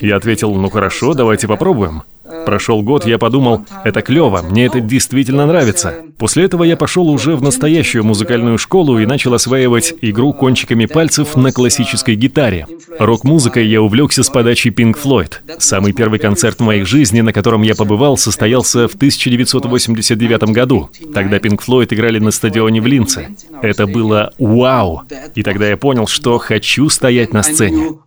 Я 0.02 0.16
ответил, 0.16 0.54
ну 0.54 0.68
хорошо, 0.68 1.14
давайте 1.14 1.48
попробуем. 1.48 2.02
Прошел 2.44 2.82
год, 2.82 3.06
я 3.06 3.18
подумал, 3.18 3.64
это 3.84 4.02
клево, 4.02 4.42
мне 4.42 4.66
это 4.66 4.80
действительно 4.80 5.46
нравится. 5.46 5.94
После 6.18 6.44
этого 6.44 6.64
я 6.64 6.76
пошел 6.76 7.08
уже 7.08 7.36
в 7.36 7.42
настоящую 7.42 8.04
музыкальную 8.04 8.58
школу 8.58 8.98
и 8.98 9.06
начал 9.06 9.34
осваивать 9.34 9.94
игру 10.00 10.32
кончиками 10.32 10.86
пальцев 10.86 11.36
на 11.36 11.52
классической 11.52 12.16
гитаре. 12.16 12.66
Рок-музыкой 12.98 13.66
я 13.66 13.80
увлекся 13.80 14.22
с 14.22 14.28
подачи 14.28 14.68
Pink 14.68 14.96
Floyd. 15.02 15.58
Самый 15.58 15.92
первый 15.92 16.18
концерт 16.18 16.58
в 16.58 16.62
моей 16.62 16.82
жизни, 16.82 17.20
на 17.20 17.32
котором 17.32 17.62
я 17.62 17.74
побывал, 17.74 18.16
состоялся 18.16 18.88
в 18.88 18.94
1989 18.94 20.42
году. 20.44 20.90
Тогда 21.14 21.38
Pink 21.38 21.60
Floyd 21.66 21.88
играли 21.94 22.18
на 22.18 22.30
стадионе 22.30 22.80
в 22.80 22.86
Линце. 22.86 23.28
Это 23.62 23.86
было 23.86 24.32
вау! 24.38 25.02
И 25.34 25.42
тогда 25.42 25.68
я 25.68 25.76
понял, 25.76 26.06
что 26.06 26.38
хочу 26.38 26.88
стоять 26.88 27.32
на 27.32 27.42
сцене. 27.42 27.98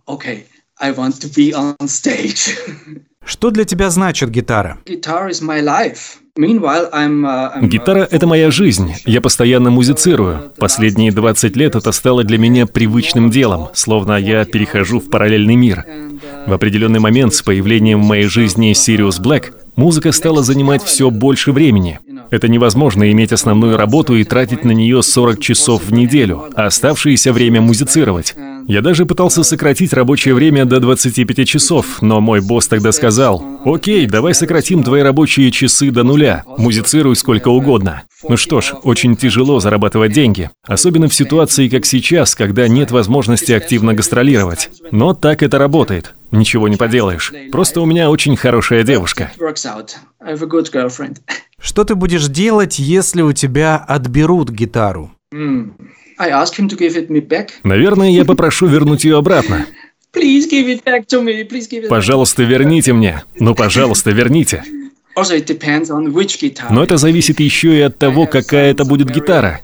Что 3.24 3.50
для 3.50 3.64
тебя 3.64 3.90
значит 3.90 4.30
гитара? 4.30 4.78
Uh, 6.34 7.66
Гитара— 7.66 8.08
это 8.10 8.26
моя 8.26 8.50
жизнь. 8.50 8.94
Я 9.04 9.20
постоянно 9.20 9.70
музицирую. 9.70 10.50
Последние 10.58 11.12
20 11.12 11.56
лет 11.56 11.76
это 11.76 11.92
стало 11.92 12.24
для 12.24 12.38
меня 12.38 12.66
привычным 12.66 13.30
делом, 13.30 13.68
словно 13.74 14.16
я 14.16 14.46
перехожу 14.46 14.98
в 14.98 15.10
параллельный 15.10 15.56
мир. 15.56 15.84
В 16.46 16.52
определенный 16.54 17.00
момент 17.00 17.34
с 17.34 17.42
появлением 17.42 18.00
в 18.02 18.06
моей 18.06 18.28
жизни 18.28 18.72
Sirius 18.72 19.20
Black 19.20 19.52
музыка 19.76 20.10
стала 20.12 20.42
занимать 20.42 20.82
все 20.82 21.10
больше 21.10 21.52
времени. 21.52 22.00
Это 22.32 22.48
невозможно 22.48 23.12
иметь 23.12 23.30
основную 23.30 23.76
работу 23.76 24.16
и 24.16 24.24
тратить 24.24 24.64
на 24.64 24.70
нее 24.70 25.02
40 25.02 25.38
часов 25.38 25.84
в 25.84 25.92
неделю, 25.92 26.44
а 26.54 26.64
оставшееся 26.64 27.30
время 27.30 27.60
музицировать. 27.60 28.34
Я 28.66 28.80
даже 28.80 29.04
пытался 29.04 29.42
сократить 29.42 29.92
рабочее 29.92 30.32
время 30.32 30.64
до 30.64 30.80
25 30.80 31.46
часов, 31.46 32.00
но 32.00 32.22
мой 32.22 32.40
босс 32.40 32.68
тогда 32.68 32.90
сказал, 32.92 33.44
«Окей, 33.66 34.06
давай 34.06 34.32
сократим 34.32 34.82
твои 34.82 35.02
рабочие 35.02 35.50
часы 35.50 35.90
до 35.90 36.04
нуля, 36.04 36.44
музицируй 36.56 37.16
сколько 37.16 37.48
угодно». 37.48 38.04
Ну 38.26 38.38
что 38.38 38.62
ж, 38.62 38.72
очень 38.82 39.14
тяжело 39.14 39.60
зарабатывать 39.60 40.12
деньги, 40.12 40.48
особенно 40.66 41.08
в 41.08 41.14
ситуации, 41.14 41.68
как 41.68 41.84
сейчас, 41.84 42.34
когда 42.34 42.66
нет 42.66 42.92
возможности 42.92 43.52
активно 43.52 43.92
гастролировать. 43.92 44.70
Но 44.90 45.12
так 45.12 45.42
это 45.42 45.58
работает. 45.58 46.14
Ничего 46.32 46.66
не 46.66 46.76
поделаешь. 46.76 47.32
Просто 47.52 47.80
у 47.82 47.86
меня 47.86 48.10
очень 48.10 48.36
хорошая 48.36 48.82
девушка. 48.82 49.30
Что 51.60 51.84
ты 51.84 51.94
будешь 51.94 52.26
делать, 52.26 52.78
если 52.78 53.22
у 53.22 53.32
тебя 53.32 53.76
отберут 53.76 54.50
гитару? 54.50 55.12
Наверное, 57.62 58.10
я 58.10 58.24
попрошу 58.26 58.66
вернуть 58.66 59.04
ее 59.04 59.18
обратно. 59.18 59.66
Пожалуйста, 61.88 62.42
верните 62.42 62.92
мне. 62.92 63.22
Ну, 63.38 63.54
пожалуйста, 63.54 64.10
верните. 64.10 64.64
Но 66.70 66.82
это 66.82 66.96
зависит 66.96 67.40
еще 67.40 67.76
и 67.76 67.80
от 67.82 67.98
того, 67.98 68.26
какая 68.26 68.70
это 68.70 68.84
будет 68.84 69.10
гитара. 69.10 69.60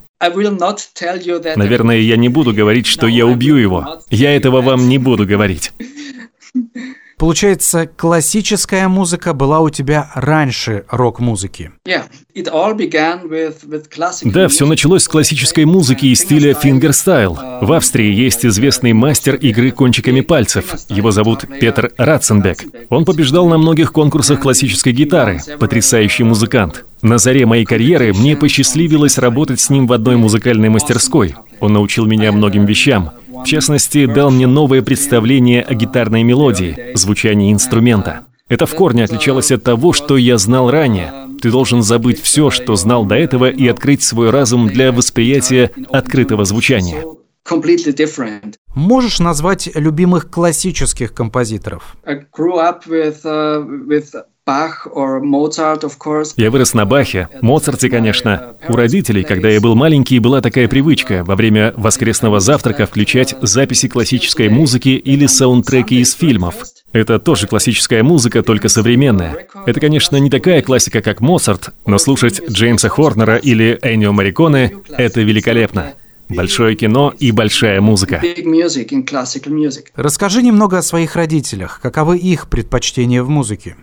Наверное, 1.56 1.98
я 1.98 2.16
не 2.16 2.28
буду 2.28 2.52
говорить, 2.52 2.86
что 2.86 3.06
я 3.06 3.24
убью 3.24 3.56
его. 3.56 4.00
Я 4.10 4.34
этого 4.36 4.60
вам 4.60 4.88
не 4.88 4.98
буду 4.98 5.26
говорить. 5.26 5.72
Получается, 7.18 7.86
классическая 7.86 8.86
музыка 8.86 9.34
была 9.34 9.58
у 9.58 9.70
тебя 9.70 10.08
раньше 10.14 10.84
рок-музыки. 10.88 11.72
Да, 14.30 14.46
все 14.46 14.66
началось 14.66 15.02
с 15.02 15.08
классической 15.08 15.64
музыки 15.64 16.06
и 16.06 16.14
стиля 16.14 16.54
фингерстайл. 16.54 17.36
В 17.60 17.72
Австрии 17.72 18.12
есть 18.12 18.46
известный 18.46 18.92
мастер 18.92 19.34
игры 19.34 19.72
кончиками 19.72 20.20
пальцев. 20.20 20.76
Его 20.88 21.10
зовут 21.10 21.44
Петр 21.60 21.92
Ратценбек. 21.96 22.64
Он 22.88 23.04
побеждал 23.04 23.48
на 23.48 23.58
многих 23.58 23.92
конкурсах 23.92 24.40
классической 24.40 24.92
гитары. 24.92 25.40
Потрясающий 25.58 26.22
музыкант. 26.22 26.84
На 27.02 27.18
заре 27.18 27.46
моей 27.46 27.64
карьеры 27.64 28.12
мне 28.12 28.36
посчастливилось 28.36 29.18
работать 29.18 29.60
с 29.60 29.70
ним 29.70 29.88
в 29.88 29.92
одной 29.92 30.16
музыкальной 30.16 30.68
мастерской. 30.68 31.34
Он 31.58 31.72
научил 31.72 32.06
меня 32.06 32.30
многим 32.30 32.64
вещам. 32.64 33.10
В 33.42 33.44
частности, 33.44 34.06
дал 34.06 34.30
мне 34.30 34.46
новое 34.46 34.82
представление 34.82 35.62
о 35.62 35.74
гитарной 35.74 36.22
мелодии, 36.22 36.92
звучании 36.94 37.52
инструмента. 37.52 38.26
Это 38.48 38.66
в 38.66 38.74
корне 38.74 39.04
отличалось 39.04 39.52
от 39.52 39.62
того, 39.62 39.92
что 39.92 40.16
я 40.16 40.38
знал 40.38 40.70
ранее. 40.70 41.12
Ты 41.40 41.50
должен 41.50 41.82
забыть 41.82 42.20
все, 42.20 42.50
что 42.50 42.76
знал 42.76 43.04
до 43.04 43.14
этого, 43.14 43.50
и 43.50 43.68
открыть 43.68 44.02
свой 44.02 44.30
разум 44.30 44.68
для 44.68 44.90
восприятия 44.90 45.70
открытого 45.90 46.44
звучания. 46.44 47.04
Можешь 48.74 49.20
назвать 49.20 49.70
любимых 49.74 50.30
классических 50.30 51.14
композиторов? 51.14 51.96
Я 56.38 56.50
вырос 56.50 56.72
на 56.72 56.86
Бахе, 56.86 57.28
Моцарте, 57.42 57.90
конечно. 57.90 58.56
У 58.66 58.76
родителей, 58.76 59.22
когда 59.22 59.50
я 59.50 59.60
был 59.60 59.74
маленький, 59.74 60.18
была 60.20 60.40
такая 60.40 60.68
привычка 60.68 61.22
во 61.22 61.36
время 61.36 61.74
воскресного 61.76 62.40
завтрака 62.40 62.86
включать 62.86 63.36
записи 63.42 63.88
классической 63.88 64.48
музыки 64.48 64.88
или 64.88 65.26
саундтреки 65.26 66.00
из 66.00 66.14
фильмов. 66.14 66.64
Это 66.94 67.18
тоже 67.18 67.46
классическая 67.46 68.02
музыка, 68.02 68.42
только 68.42 68.70
современная. 68.70 69.48
Это, 69.66 69.80
конечно, 69.80 70.16
не 70.16 70.30
такая 70.30 70.62
классика, 70.62 71.02
как 71.02 71.20
Моцарт, 71.20 71.74
но 71.84 71.98
слушать 71.98 72.40
Джеймса 72.48 72.88
Хорнера 72.88 73.36
или 73.36 73.78
Эннио 73.82 74.12
Морриконе— 74.12 74.72
это 74.96 75.20
великолепно. 75.20 75.92
Большое 76.28 76.76
кино 76.76 77.14
и 77.18 77.30
большая 77.30 77.80
музыка. 77.80 78.20
Расскажи 79.96 80.42
немного 80.42 80.78
о 80.78 80.82
своих 80.82 81.16
родителях. 81.16 81.80
Каковы 81.82 82.18
их 82.18 82.48
предпочтения 82.48 83.22
в 83.22 83.28
музыке? 83.28 83.76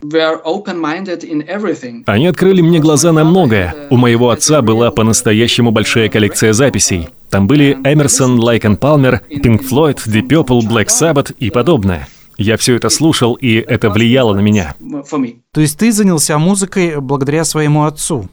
Они 2.06 2.28
открыли 2.28 2.62
мне 2.62 2.80
глаза 2.80 3.12
на 3.12 3.24
многое. 3.24 3.76
У 3.90 3.98
моего 3.98 4.30
отца 4.30 4.62
была 4.62 4.92
по-настоящему 4.92 5.72
большая 5.72 6.10
коллекция 6.10 6.54
записей. 6.54 7.10
Там 7.30 7.48
были 7.48 7.74
Emerson, 7.84 8.40
Lake 8.40 8.62
and 8.62 8.78
Palmer, 8.78 9.22
Pink 9.44 9.64
Floyd, 9.64 9.98
Deep 10.06 10.28
Purple, 10.28 10.62
Black 10.62 10.88
Sabbath 10.88 11.36
и 11.40 11.50
подобное. 11.50 12.08
Я 12.38 12.58
все 12.58 12.76
это 12.76 12.90
слушал, 12.90 13.34
и 13.36 13.56
это 13.56 13.90
влияло 13.90 14.34
на 14.34 14.42
меня. 14.42 14.76
То 15.54 15.62
есть 15.62 15.78
ты 15.78 15.92
занялся 15.92 16.38
музыкой 16.38 17.00
благодаря 17.00 17.46
своему 17.46 17.86
отцу? 17.86 18.30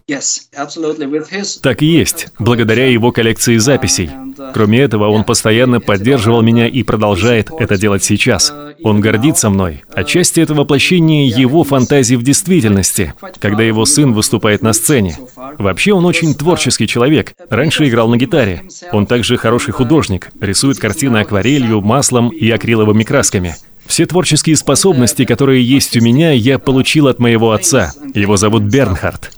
Так 1.63 1.83
и 1.83 1.87
есть, 1.87 2.29
благодаря 2.39 2.87
его 2.89 3.13
коллекции 3.13 3.59
записей. 3.59 4.11
Кроме 4.55 4.81
этого, 4.81 5.09
он 5.09 5.25
постоянно 5.25 5.81
поддерживал 5.81 6.43
меня 6.43 6.67
и 6.67 6.83
продолжает 6.83 7.51
это 7.57 7.77
делать 7.77 8.03
сейчас. 8.03 8.53
Он 8.83 9.01
гордится 9.01 9.51
мной. 9.51 9.85
Отчасти 9.95 10.41
это 10.41 10.55
воплощение 10.55 11.29
его 11.29 11.63
фантазий 11.63 12.17
в 12.17 12.23
действительности, 12.23 13.15
когда 13.39 13.63
его 13.63 13.85
сын 13.85 14.13
выступает 14.13 14.63
на 14.63 14.73
сцене. 14.73 15.17
Вообще 15.59 15.93
он 15.93 16.05
очень 16.07 16.35
творческий 16.35 16.89
человек. 16.89 17.35
Раньше 17.51 17.89
играл 17.89 18.09
на 18.09 18.17
гитаре. 18.17 18.63
Он 18.91 19.07
также 19.07 19.37
хороший 19.37 19.73
художник, 19.73 20.31
рисует 20.41 20.79
картины 20.79 21.19
акварелью, 21.19 21.81
маслом 21.81 22.31
и 22.31 22.51
акриловыми 22.51 23.05
красками. 23.05 23.55
Все 23.87 24.07
творческие 24.07 24.57
способности, 24.57 25.25
которые 25.25 25.63
есть 25.63 25.97
у 25.97 26.01
меня, 26.01 26.33
я 26.33 26.59
получил 26.59 27.09
от 27.09 27.19
моего 27.19 27.53
отца. 27.53 27.93
Его 28.15 28.37
зовут 28.37 28.63
Бернхард. 28.65 29.31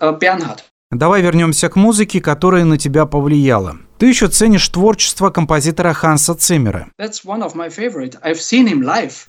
Uh. 0.00 0.58
Давай 0.90 1.22
вернемся 1.22 1.68
к 1.68 1.76
музыке, 1.76 2.20
которая 2.20 2.64
на 2.64 2.78
тебя 2.78 3.06
повлияла. 3.06 3.76
Ты 3.98 4.06
еще 4.06 4.26
ценишь 4.26 4.68
творчество 4.68 5.30
композитора 5.30 5.92
Ханса 5.92 6.34
Циммера. 6.34 6.88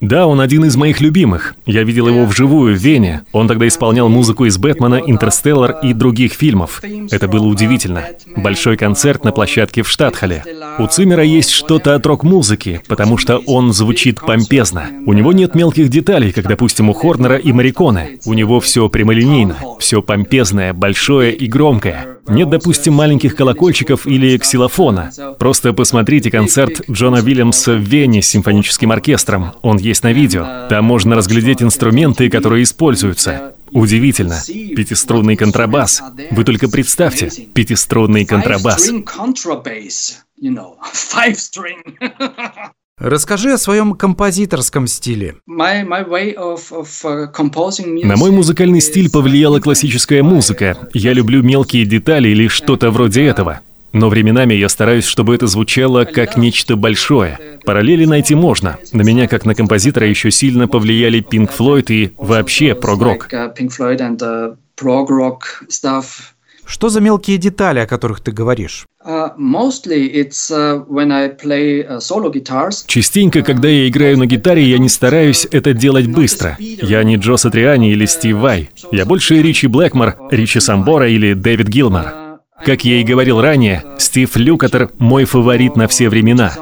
Да, 0.00 0.26
он 0.26 0.40
один 0.40 0.64
из 0.64 0.76
моих 0.76 1.00
любимых. 1.00 1.54
Я 1.66 1.84
видел 1.84 2.08
его 2.08 2.24
вживую 2.24 2.76
в 2.76 2.78
Вене. 2.78 3.22
Он 3.32 3.46
тогда 3.46 3.68
исполнял 3.68 4.08
музыку 4.08 4.44
из 4.44 4.58
«Бэтмена», 4.58 5.00
«Интерстеллар» 5.06 5.78
и 5.82 5.92
других 5.92 6.32
фильмов. 6.32 6.82
Это 7.10 7.28
было 7.28 7.46
удивительно. 7.46 8.04
Большой 8.36 8.76
концерт 8.76 9.24
на 9.24 9.30
площадке 9.30 9.82
в 9.82 9.88
Штатхоле. 9.88 10.42
У 10.78 10.86
Циммера 10.88 11.22
есть 11.22 11.50
что-то 11.50 11.94
от 11.94 12.04
рок-музыки, 12.04 12.82
потому 12.88 13.18
что 13.18 13.38
он 13.46 13.72
звучит 13.72 14.20
помпезно. 14.20 14.88
У 15.06 15.12
него 15.12 15.32
нет 15.32 15.54
мелких 15.54 15.88
деталей, 15.88 16.32
как, 16.32 16.48
допустим, 16.48 16.90
у 16.90 16.92
Хорнера 16.92 17.36
и 17.36 17.52
Мариконы. 17.52 18.18
У 18.26 18.34
него 18.34 18.58
все 18.60 18.88
прямолинейно, 18.88 19.56
все 19.78 20.02
помпезное, 20.02 20.72
большое 20.72 21.32
и 21.32 21.46
громкое. 21.46 22.15
Нет, 22.28 22.50
допустим, 22.50 22.94
маленьких 22.94 23.34
колокольчиков 23.34 24.06
или 24.06 24.36
ксилофона. 24.38 25.12
Просто 25.38 25.72
посмотрите 25.72 26.30
концерт 26.30 26.82
Джона 26.90 27.18
Уильямса 27.18 27.74
в 27.74 27.80
Вене 27.80 28.22
с 28.22 28.28
симфоническим 28.28 28.92
оркестром. 28.92 29.52
Он 29.62 29.78
есть 29.78 30.02
на 30.02 30.12
видео. 30.12 30.66
Там 30.68 30.84
можно 30.84 31.16
разглядеть 31.16 31.62
инструменты, 31.62 32.28
которые 32.30 32.62
используются. 32.64 33.54
Удивительно. 33.70 34.36
Пятиструнный 34.46 35.36
контрабас. 35.36 36.02
Вы 36.30 36.44
только 36.44 36.68
представьте, 36.68 37.30
пятиструнный 37.54 38.24
контрабас. 38.24 38.90
Расскажи 42.98 43.52
о 43.52 43.58
своем 43.58 43.92
композиторском 43.92 44.86
стиле. 44.86 45.36
uh. 48.02 48.06
На 48.06 48.16
мой 48.16 48.30
музыкальный 48.30 48.80
стиль 48.80 49.08
uh, 49.08 49.12
повлияла 49.12 49.60
классическая 49.60 50.22
музыка. 50.22 50.88
Я 50.94 51.12
люблю 51.12 51.42
мелкие 51.42 51.84
детали 51.84 52.30
или 52.30 52.48
что-то 52.48 52.90
вроде 52.90 53.26
этого. 53.26 53.60
Но 53.92 54.08
временами 54.08 54.54
я 54.54 54.70
стараюсь, 54.70 55.04
чтобы 55.04 55.34
это 55.34 55.46
звучало 55.46 56.06
как 56.06 56.38
нечто 56.38 56.76
большое. 56.76 57.60
Параллели 57.66 58.06
найти 58.06 58.34
можно. 58.34 58.78
На 58.92 59.02
меня, 59.02 59.28
как 59.28 59.44
на 59.44 59.54
композитора, 59.54 60.08
еще 60.08 60.30
сильно 60.30 60.66
повлияли 60.66 61.22
Pink 61.22 61.50
Floyd 61.54 61.92
и 61.92 62.12
вообще 62.16 62.74
прогрок. 62.74 63.28
Что 66.66 66.88
за 66.88 67.00
мелкие 67.00 67.38
детали, 67.38 67.78
о 67.78 67.86
которых 67.86 68.20
ты 68.20 68.32
говоришь? 68.32 68.86
Uh, 69.06 69.30
solo 72.00 72.32
guitars. 72.32 72.84
Частенько, 72.86 73.42
когда 73.42 73.68
я 73.68 73.88
играю 73.88 74.18
на 74.18 74.26
гитаре, 74.26 74.64
я 74.64 74.78
не 74.78 74.88
стараюсь 74.88 75.46
это 75.50 75.72
делать 75.72 76.08
быстро. 76.08 76.56
Я 76.58 77.04
не 77.04 77.16
Джо 77.16 77.36
Сатриани 77.36 77.92
или 77.92 78.04
Стив 78.06 78.36
Вай. 78.38 78.70
Я 78.90 79.04
больше 79.04 79.40
Ричи 79.40 79.68
Блэкмор, 79.68 80.16
Ричи 80.32 80.58
Самбора 80.58 81.08
или 81.08 81.34
Дэвид 81.34 81.68
Гилмор. 81.68 82.26
Как 82.64 82.84
я 82.84 83.00
и 83.00 83.04
говорил 83.04 83.40
ранее, 83.40 83.84
Стив 83.98 84.34
Люкатер– 84.36 84.90
мой 84.98 85.24
фаворит 85.24 85.76
на 85.76 85.86
все 85.86 86.08
времена. 86.08 86.52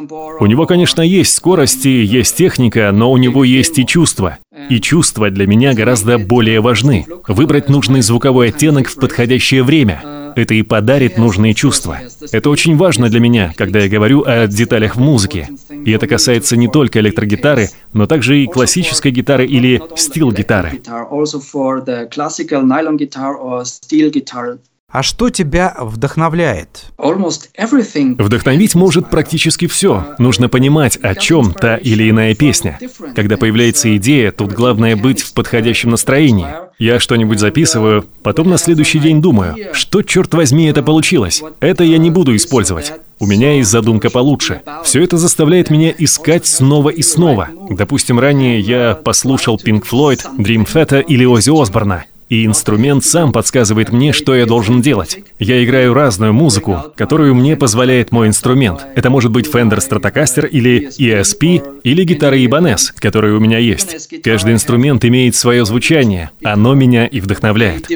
У 0.40 0.46
него, 0.46 0.66
конечно, 0.66 1.00
есть 1.00 1.34
скорость 1.34 1.86
и 1.86 2.02
есть 2.02 2.36
техника, 2.36 2.90
но 2.92 3.12
у 3.12 3.16
него 3.16 3.44
есть 3.44 3.78
и 3.78 3.86
чувства. 3.86 4.38
И 4.68 4.80
чувства 4.80 5.30
для 5.30 5.46
меня 5.46 5.74
гораздо 5.74 6.18
более 6.18 6.60
важны. 6.60 7.06
Выбрать 7.28 7.68
нужный 7.68 8.02
звуковой 8.02 8.48
оттенок 8.48 8.88
в 8.88 8.96
подходящее 8.96 9.62
время. 9.62 10.02
Это 10.36 10.54
и 10.54 10.62
подарит 10.62 11.16
нужные 11.16 11.54
чувства. 11.54 11.98
Это 12.32 12.50
очень 12.50 12.76
важно 12.76 13.08
для 13.08 13.20
меня, 13.20 13.52
когда 13.56 13.80
я 13.80 13.88
говорю 13.88 14.24
о 14.26 14.46
деталях 14.46 14.96
в 14.96 15.00
музыке. 15.00 15.48
И 15.70 15.92
это 15.92 16.06
касается 16.06 16.56
не 16.56 16.68
только 16.68 17.00
электрогитары, 17.00 17.68
но 17.92 18.06
также 18.06 18.42
и 18.42 18.46
классической 18.46 19.12
гитары 19.12 19.46
или 19.46 19.80
стил-гитары. 19.96 20.80
А 24.94 25.02
что 25.02 25.28
тебя 25.28 25.74
вдохновляет? 25.80 26.84
Вдохновить 28.16 28.76
может 28.76 29.10
практически 29.10 29.66
все. 29.66 30.14
Нужно 30.20 30.48
понимать, 30.48 30.98
о 31.02 31.16
чем 31.16 31.52
та 31.52 31.76
или 31.76 32.08
иная 32.08 32.36
песня. 32.36 32.78
Когда 33.16 33.36
появляется 33.36 33.96
идея, 33.96 34.30
тут 34.30 34.52
главное 34.52 34.94
быть 34.94 35.20
в 35.20 35.34
подходящем 35.34 35.90
настроении. 35.90 36.46
Я 36.78 37.00
что-нибудь 37.00 37.40
записываю, 37.40 38.04
потом 38.22 38.48
на 38.50 38.56
следующий 38.56 39.00
день 39.00 39.20
думаю, 39.20 39.56
что, 39.72 40.02
черт 40.02 40.32
возьми, 40.32 40.66
это 40.66 40.84
получилось. 40.84 41.42
Это 41.58 41.82
я 41.82 41.98
не 41.98 42.10
буду 42.10 42.36
использовать. 42.36 42.92
У 43.18 43.26
меня 43.26 43.54
есть 43.56 43.70
задумка 43.70 44.10
получше. 44.10 44.62
Все 44.84 45.02
это 45.02 45.18
заставляет 45.18 45.70
меня 45.70 45.92
искать 45.98 46.46
снова 46.46 46.90
и 46.90 47.02
снова. 47.02 47.48
Допустим, 47.68 48.20
ранее 48.20 48.60
я 48.60 48.94
послушал 48.94 49.56
Pink 49.56 49.82
Floyd, 49.90 50.20
Dream 50.38 50.64
Theater 50.72 51.02
или 51.02 51.24
Оззи 51.24 51.50
Осборна. 51.50 52.04
И 52.34 52.46
инструмент 52.46 53.04
сам 53.04 53.30
подсказывает 53.30 53.92
мне, 53.92 54.12
что 54.12 54.34
я 54.34 54.44
должен 54.44 54.82
делать. 54.82 55.20
Я 55.38 55.64
играю 55.64 55.94
разную 55.94 56.32
музыку, 56.32 56.86
которую 56.96 57.32
мне 57.36 57.56
позволяет 57.56 58.10
мой 58.10 58.26
инструмент. 58.26 58.84
Это 58.96 59.08
может 59.08 59.30
быть 59.30 59.46
Fender 59.46 59.78
Stratocaster 59.78 60.48
или 60.48 60.88
ESP, 60.98 61.80
или 61.84 62.02
гитара 62.02 62.36
Ibanez, 62.36 62.92
которая 62.96 63.34
у 63.34 63.38
меня 63.38 63.58
есть. 63.58 64.20
Каждый 64.24 64.52
инструмент 64.52 65.04
имеет 65.04 65.36
свое 65.36 65.64
звучание. 65.64 66.30
Оно 66.42 66.74
меня 66.74 67.06
и 67.06 67.20
вдохновляет. 67.20 67.86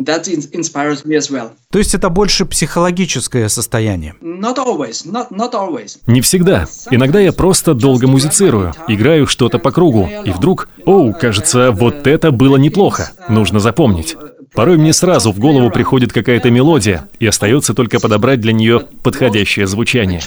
That 0.00 0.28
in- 0.28 0.48
inspires 0.52 1.04
me 1.04 1.16
as 1.16 1.28
well. 1.28 1.50
То 1.72 1.78
есть 1.78 1.92
это 1.92 2.08
больше 2.08 2.46
психологическое 2.46 3.48
состояние. 3.48 4.14
Not 4.22 4.56
always. 4.56 5.04
Not 5.04 5.30
not 5.30 5.52
always. 5.54 5.98
Не 6.06 6.20
всегда. 6.20 6.66
Иногда 6.92 7.18
я 7.18 7.32
просто 7.32 7.74
долго 7.74 8.06
музицирую, 8.06 8.74
играю 8.86 9.26
что-то 9.26 9.58
по 9.58 9.72
кругу, 9.72 10.08
и 10.24 10.30
вдруг, 10.30 10.68
оу, 10.86 11.12
кажется, 11.12 11.72
вот 11.72 12.06
это 12.06 12.30
было 12.30 12.56
неплохо, 12.56 13.10
нужно 13.28 13.58
запомнить. 13.58 14.16
Порой 14.54 14.78
мне 14.78 14.92
сразу 14.92 15.32
в 15.32 15.38
голову 15.38 15.70
приходит 15.70 16.12
какая-то 16.12 16.50
мелодия, 16.50 17.08
и 17.18 17.26
остается 17.26 17.74
только 17.74 18.00
подобрать 18.00 18.40
для 18.40 18.52
нее 18.52 18.86
подходящее 19.02 19.66
звучание. 19.66 20.20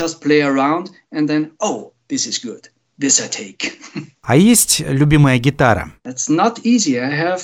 А 4.24 4.36
есть 4.36 4.82
любимая 4.88 5.40
гитара? 5.40 5.92
It's 6.06 6.30
not 6.30 6.62
easy. 6.64 6.96
I 6.96 7.12
have. 7.12 7.42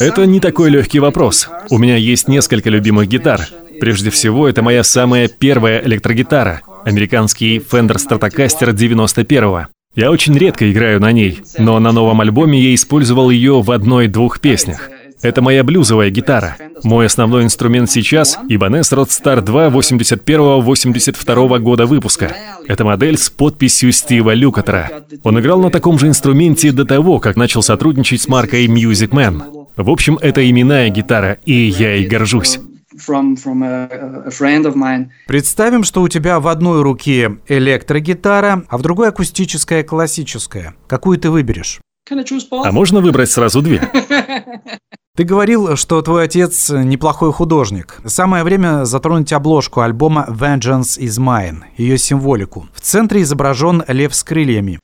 Это 0.00 0.24
не 0.24 0.38
такой 0.40 0.70
легкий 0.70 1.00
вопрос. 1.00 1.48
У 1.68 1.78
меня 1.78 1.96
есть 1.96 2.28
несколько 2.28 2.70
любимых 2.70 3.08
гитар. 3.08 3.48
Прежде 3.80 4.10
всего, 4.10 4.48
это 4.48 4.62
моя 4.62 4.84
самая 4.84 5.26
первая 5.26 5.82
электрогитара, 5.82 6.62
американский 6.84 7.58
Fender 7.58 7.96
Stratocaster 7.96 8.72
91-го. 8.72 9.66
Я 9.94 10.10
очень 10.10 10.38
редко 10.38 10.70
играю 10.70 11.00
на 11.00 11.12
ней, 11.12 11.42
но 11.58 11.78
на 11.80 11.92
новом 11.92 12.20
альбоме 12.20 12.58
я 12.60 12.74
использовал 12.74 13.28
ее 13.28 13.60
в 13.60 13.70
одной-двух 13.70 14.40
песнях. 14.40 14.88
Это 15.22 15.40
моя 15.40 15.62
блюзовая 15.62 16.10
гитара. 16.10 16.56
Мой 16.82 17.06
основной 17.06 17.44
инструмент 17.44 17.88
сейчас– 17.88 18.38
Ibanez 18.48 18.92
Roadstar 18.92 19.40
2 19.40 19.68
81-82 19.68 21.58
года 21.60 21.86
выпуска. 21.86 22.36
Это 22.66 22.84
модель 22.84 23.16
с 23.16 23.30
подписью 23.30 23.92
Стива 23.92 24.34
Люкатера. 24.34 25.04
Он 25.22 25.38
играл 25.38 25.60
на 25.60 25.70
таком 25.70 25.98
же 26.00 26.08
инструменте 26.08 26.72
до 26.72 26.84
того, 26.84 27.20
как 27.20 27.36
начал 27.36 27.62
сотрудничать 27.62 28.20
с 28.20 28.28
маркой 28.28 28.66
Music 28.66 29.10
Man. 29.10 29.68
В 29.76 29.90
общем, 29.90 30.18
это 30.20 30.48
именная 30.48 30.88
гитара, 30.90 31.38
и 31.44 31.54
я 31.54 31.94
ей 31.94 32.06
горжусь. 32.06 32.58
from 32.94 33.36
from 33.42 33.64
a, 33.64 33.88
a 34.26 34.28
friend 34.28 34.64
of 34.64 34.74
mine. 34.74 35.06
Представим, 35.26 35.82
что 35.82 36.02
у 36.02 36.08
тебя 36.08 36.40
в 36.40 36.48
одной 36.48 36.82
руке 36.82 37.38
электрогитара, 37.48 38.64
а 38.68 38.76
в 38.76 38.82
другой 38.82 39.08
акустическая 39.08 39.82
классическая. 39.82 40.74
Какую 40.88 41.16
ты 41.16 41.30
выберешь? 41.30 41.80
А 42.10 42.72
можно 42.72 43.00
выбрать 43.00 43.30
сразу 43.30 43.62
две? 43.62 43.80
Ты 45.14 45.24
говорил, 45.24 45.76
что 45.76 46.00
твой 46.00 46.24
отец 46.24 46.70
неплохой 46.70 47.34
художник. 47.34 48.00
Самое 48.06 48.44
время 48.44 48.86
затронуть 48.86 49.30
обложку 49.34 49.82
альбома 49.82 50.26
Vengeance 50.26 50.98
is 50.98 51.20
Mine, 51.20 51.64
ее 51.76 51.98
символику. 51.98 52.66
В 52.74 52.80
центре 52.80 53.20
изображен 53.20 53.84
лев 53.88 54.14
с 54.14 54.24
крыльями. 54.24 54.78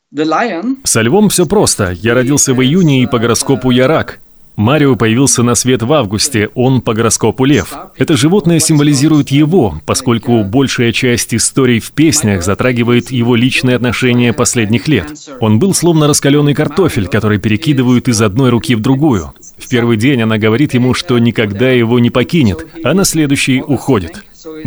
Со 0.85 1.01
львом 1.01 1.31
все 1.31 1.47
просто. 1.47 1.93
Я 1.93 2.13
родился 2.13 2.53
в 2.53 2.63
июне, 2.63 3.03
и 3.03 3.07
по 3.07 3.19
гороскопу 3.19 3.71
я 3.71 3.89
рак. 3.89 4.21
Марио 4.57 4.97
появился 4.97 5.43
на 5.43 5.55
свет 5.55 5.83
в 5.83 5.93
августе, 5.93 6.51
он 6.55 6.83
по 6.83 6.93
гороскопу 6.93 7.45
лев. 7.45 7.75
Это 7.97 8.17
животное 8.17 8.59
символизирует 8.59 9.31
его, 9.31 9.81
поскольку 9.87 10.43
большая 10.43 10.93
часть 10.93 11.33
историй 11.33 11.79
в 11.79 11.93
песнях 11.93 12.43
затрагивает 12.43 13.13
его 13.13 13.35
личные 13.37 13.77
отношения 13.77 14.33
последних 14.33 14.89
лет. 14.89 15.07
Он 15.41 15.61
был 15.61 15.73
словно 15.75 16.09
раскаленный 16.09 16.55
картофель, 16.55 17.07
который 17.07 17.39
перекидывают 17.39 18.09
из 18.09 18.21
одной 18.21 18.51
руки 18.51 18.75
в 18.75 18.81
другую. 18.81 19.33
В 19.59 19.69
первый 19.69 19.97
день 19.97 20.23
она 20.23 20.39
говорит 20.39 20.75
ему, 20.75 20.95
что 20.95 21.19
никогда 21.19 21.71
его 21.71 21.99
не 21.99 22.11
покинет, 22.11 22.67
а 22.85 22.95
на 22.95 23.05
следующий 23.05 23.61
уходит. 23.61 24.23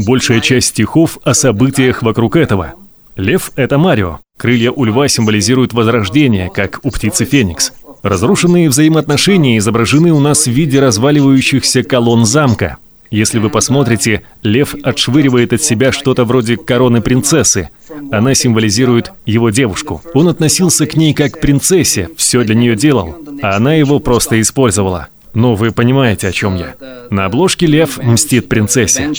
Большая 0.06 0.42
часть 0.42 0.70
стихов 0.70 1.18
о 1.24 1.34
событиях 1.34 2.04
вокруг 2.04 2.36
этого. 2.36 2.74
Лев— 3.16 3.52
это 3.56 3.78
Марио. 3.78 4.20
Крылья 4.38 4.72
у 4.72 4.86
льва 4.86 5.08
символизируют 5.08 5.74
возрождение, 5.74 6.50
как 6.54 6.80
у 6.84 6.92
птицы 6.92 7.26
Феникс. 7.26 7.74
Разрушенные 8.02 8.70
взаимоотношения 8.70 9.58
изображены 9.58 10.12
у 10.12 10.20
нас 10.20 10.48
в 10.48 10.52
виде 10.52 10.80
разваливающихся 10.80 11.84
колонн 11.84 12.26
замка. 12.26 12.78
Если 13.12 13.39
вы 13.39 13.50
посмотрите, 13.50 14.24
лев 14.41 14.74
отшвыривает 14.84 15.52
от 15.52 15.62
себя 15.62 15.91
что-то 15.91 16.24
вроде 16.24 16.56
короны 16.56 17.02
принцессы. 17.02 17.69
Она 18.10 18.34
символизирует 18.34 19.12
его 19.26 19.50
девушку. 19.50 20.02
Он 20.13 20.30
относился 20.30 20.88
к 20.88 20.95
ней 20.95 21.13
как 21.13 21.34
к 21.34 21.39
принцессе, 21.41 22.10
все 22.15 22.43
для 22.45 22.56
нее 22.56 22.78
делал, 22.78 23.17
а 23.41 23.58
она 23.58 23.74
его 23.74 24.00
просто 24.00 24.39
использовала. 24.39 25.10
Ну, 25.34 25.56
вы 25.56 25.71
понимаете, 25.71 26.30
о 26.30 26.32
чем 26.32 26.56
я. 26.56 26.76
На 27.10 27.26
обложке 27.26 27.65
лев 27.65 27.97
мстит 27.97 28.47
принцессе. 28.47 29.10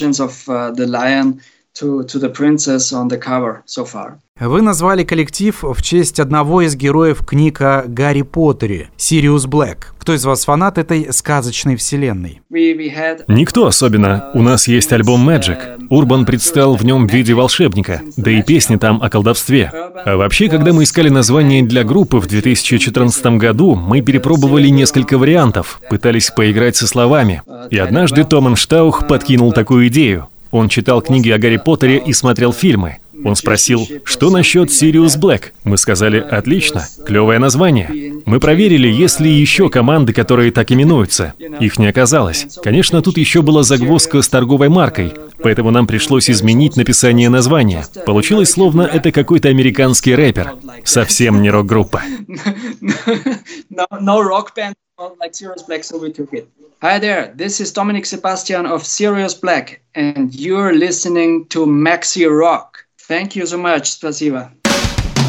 Вы 4.39 4.61
назвали 4.61 5.05
коллектив 5.05 5.57
в 5.63 5.83
честь 5.83 6.19
одного 6.19 6.63
из 6.63 6.75
героев 6.75 7.25
книг 7.25 7.61
о 7.61 7.85
Гарри 7.87 8.23
Поттере, 8.23 8.91
Сириус 8.97 9.47
Блэк. 9.47 9.95
Кто 9.99 10.15
из 10.15 10.25
вас 10.25 10.45
фанат 10.45 10.79
этой 10.79 11.13
сказочной 11.13 11.77
вселенной? 11.77 12.41
Никто 13.29 13.67
особенно. 13.67 14.31
У 14.35 14.43
нас 14.43 14.67
есть 14.67 14.93
альбом 14.93 15.29
Magic. 15.29 15.87
Урбан 15.91 16.27
предстал 16.27 16.75
в 16.75 16.85
нем 16.85 17.07
в 17.07 17.13
виде 17.13 17.35
волшебника, 17.35 18.03
да 18.17 18.31
и 18.31 18.43
песни 18.43 18.77
там 18.77 19.01
о 19.03 19.09
колдовстве. 19.11 19.71
А 19.73 20.17
вообще, 20.17 20.49
когда 20.49 20.73
мы 20.73 20.83
искали 20.83 21.09
название 21.09 21.63
для 21.63 21.85
группы 21.85 22.17
в 22.17 22.27
2014 22.27 23.39
году, 23.39 23.77
мы 23.77 24.01
перепробовали 24.01 24.69
несколько 24.69 25.19
вариантов, 25.19 25.81
пытались 25.89 26.31
поиграть 26.31 26.77
со 26.77 26.87
словами. 26.87 27.43
И 27.71 27.79
однажды 27.79 28.25
Томан 28.25 28.57
Штаух 28.57 29.07
подкинул 29.07 29.53
такую 29.53 29.87
идею. 29.89 30.29
Он 30.53 30.69
читал 30.69 31.01
книги 31.01 31.31
о 31.31 31.39
Гарри 31.39 31.57
Поттере 31.57 31.97
и 31.97 32.13
смотрел 32.13 32.53
фильмы. 32.53 32.99
Он 33.25 33.37
спросил, 33.37 33.89
что 34.05 34.31
насчет 34.31 34.71
Сириус 34.71 35.17
Блэк? 35.17 35.53
Мы 35.65 35.79
сказали, 35.79 36.19
отлично, 36.19 36.87
клевое 37.07 37.39
название. 37.39 38.21
Мы 38.27 38.39
проверили, 38.39 38.89
есть 38.89 39.21
ли 39.21 39.31
еще 39.31 39.71
команды, 39.71 40.13
которые 40.13 40.53
так 40.53 40.71
именуются. 40.71 41.33
Их 41.61 41.79
не 41.79 41.87
оказалось. 41.87 42.47
Конечно, 42.63 43.01
тут 43.01 43.17
еще 43.17 43.41
была 43.41 43.63
загвоздка 43.63 44.21
с 44.21 44.29
торговой 44.29 44.69
маркой, 44.69 45.15
поэтому 45.43 45.71
нам 45.71 45.87
пришлось 45.87 46.29
изменить 46.29 46.77
написание 46.77 47.31
названия. 47.31 47.87
Получилось 48.05 48.51
словно 48.51 48.83
это 48.83 49.11
какой-то 49.11 49.49
американский 49.49 50.15
рэпер. 50.15 50.57
Совсем 50.85 51.41
не 51.41 51.51
рок-группа. 51.51 52.03
Hi 56.82 56.98
there, 57.00 57.32
this 57.36 57.60
is 57.60 57.72
Dominic 57.72 58.06
Sebastian 58.08 58.66
of 58.66 58.84
Sirius 58.84 59.36
Black, 59.36 59.82
and 59.94 60.34
you're 60.34 60.74
listening 60.74 61.46
to 61.50 61.68
Maxi 61.68 62.26
Rock. 62.28 62.84
Thank 62.98 63.36
you 63.36 63.46
so 63.46 63.60
much, 63.60 63.92
спасибо. 63.92 64.52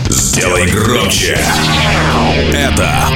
Сделай 0.08 0.70
громче. 0.70 1.38
Это 2.54 3.08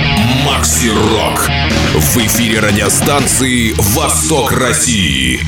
Макси 0.44 0.90
Рок. 0.90 1.48
В 1.94 2.16
эфире 2.18 2.60
радиостанции 2.60 3.72
«Восток 3.94 4.52
России». 4.52 5.40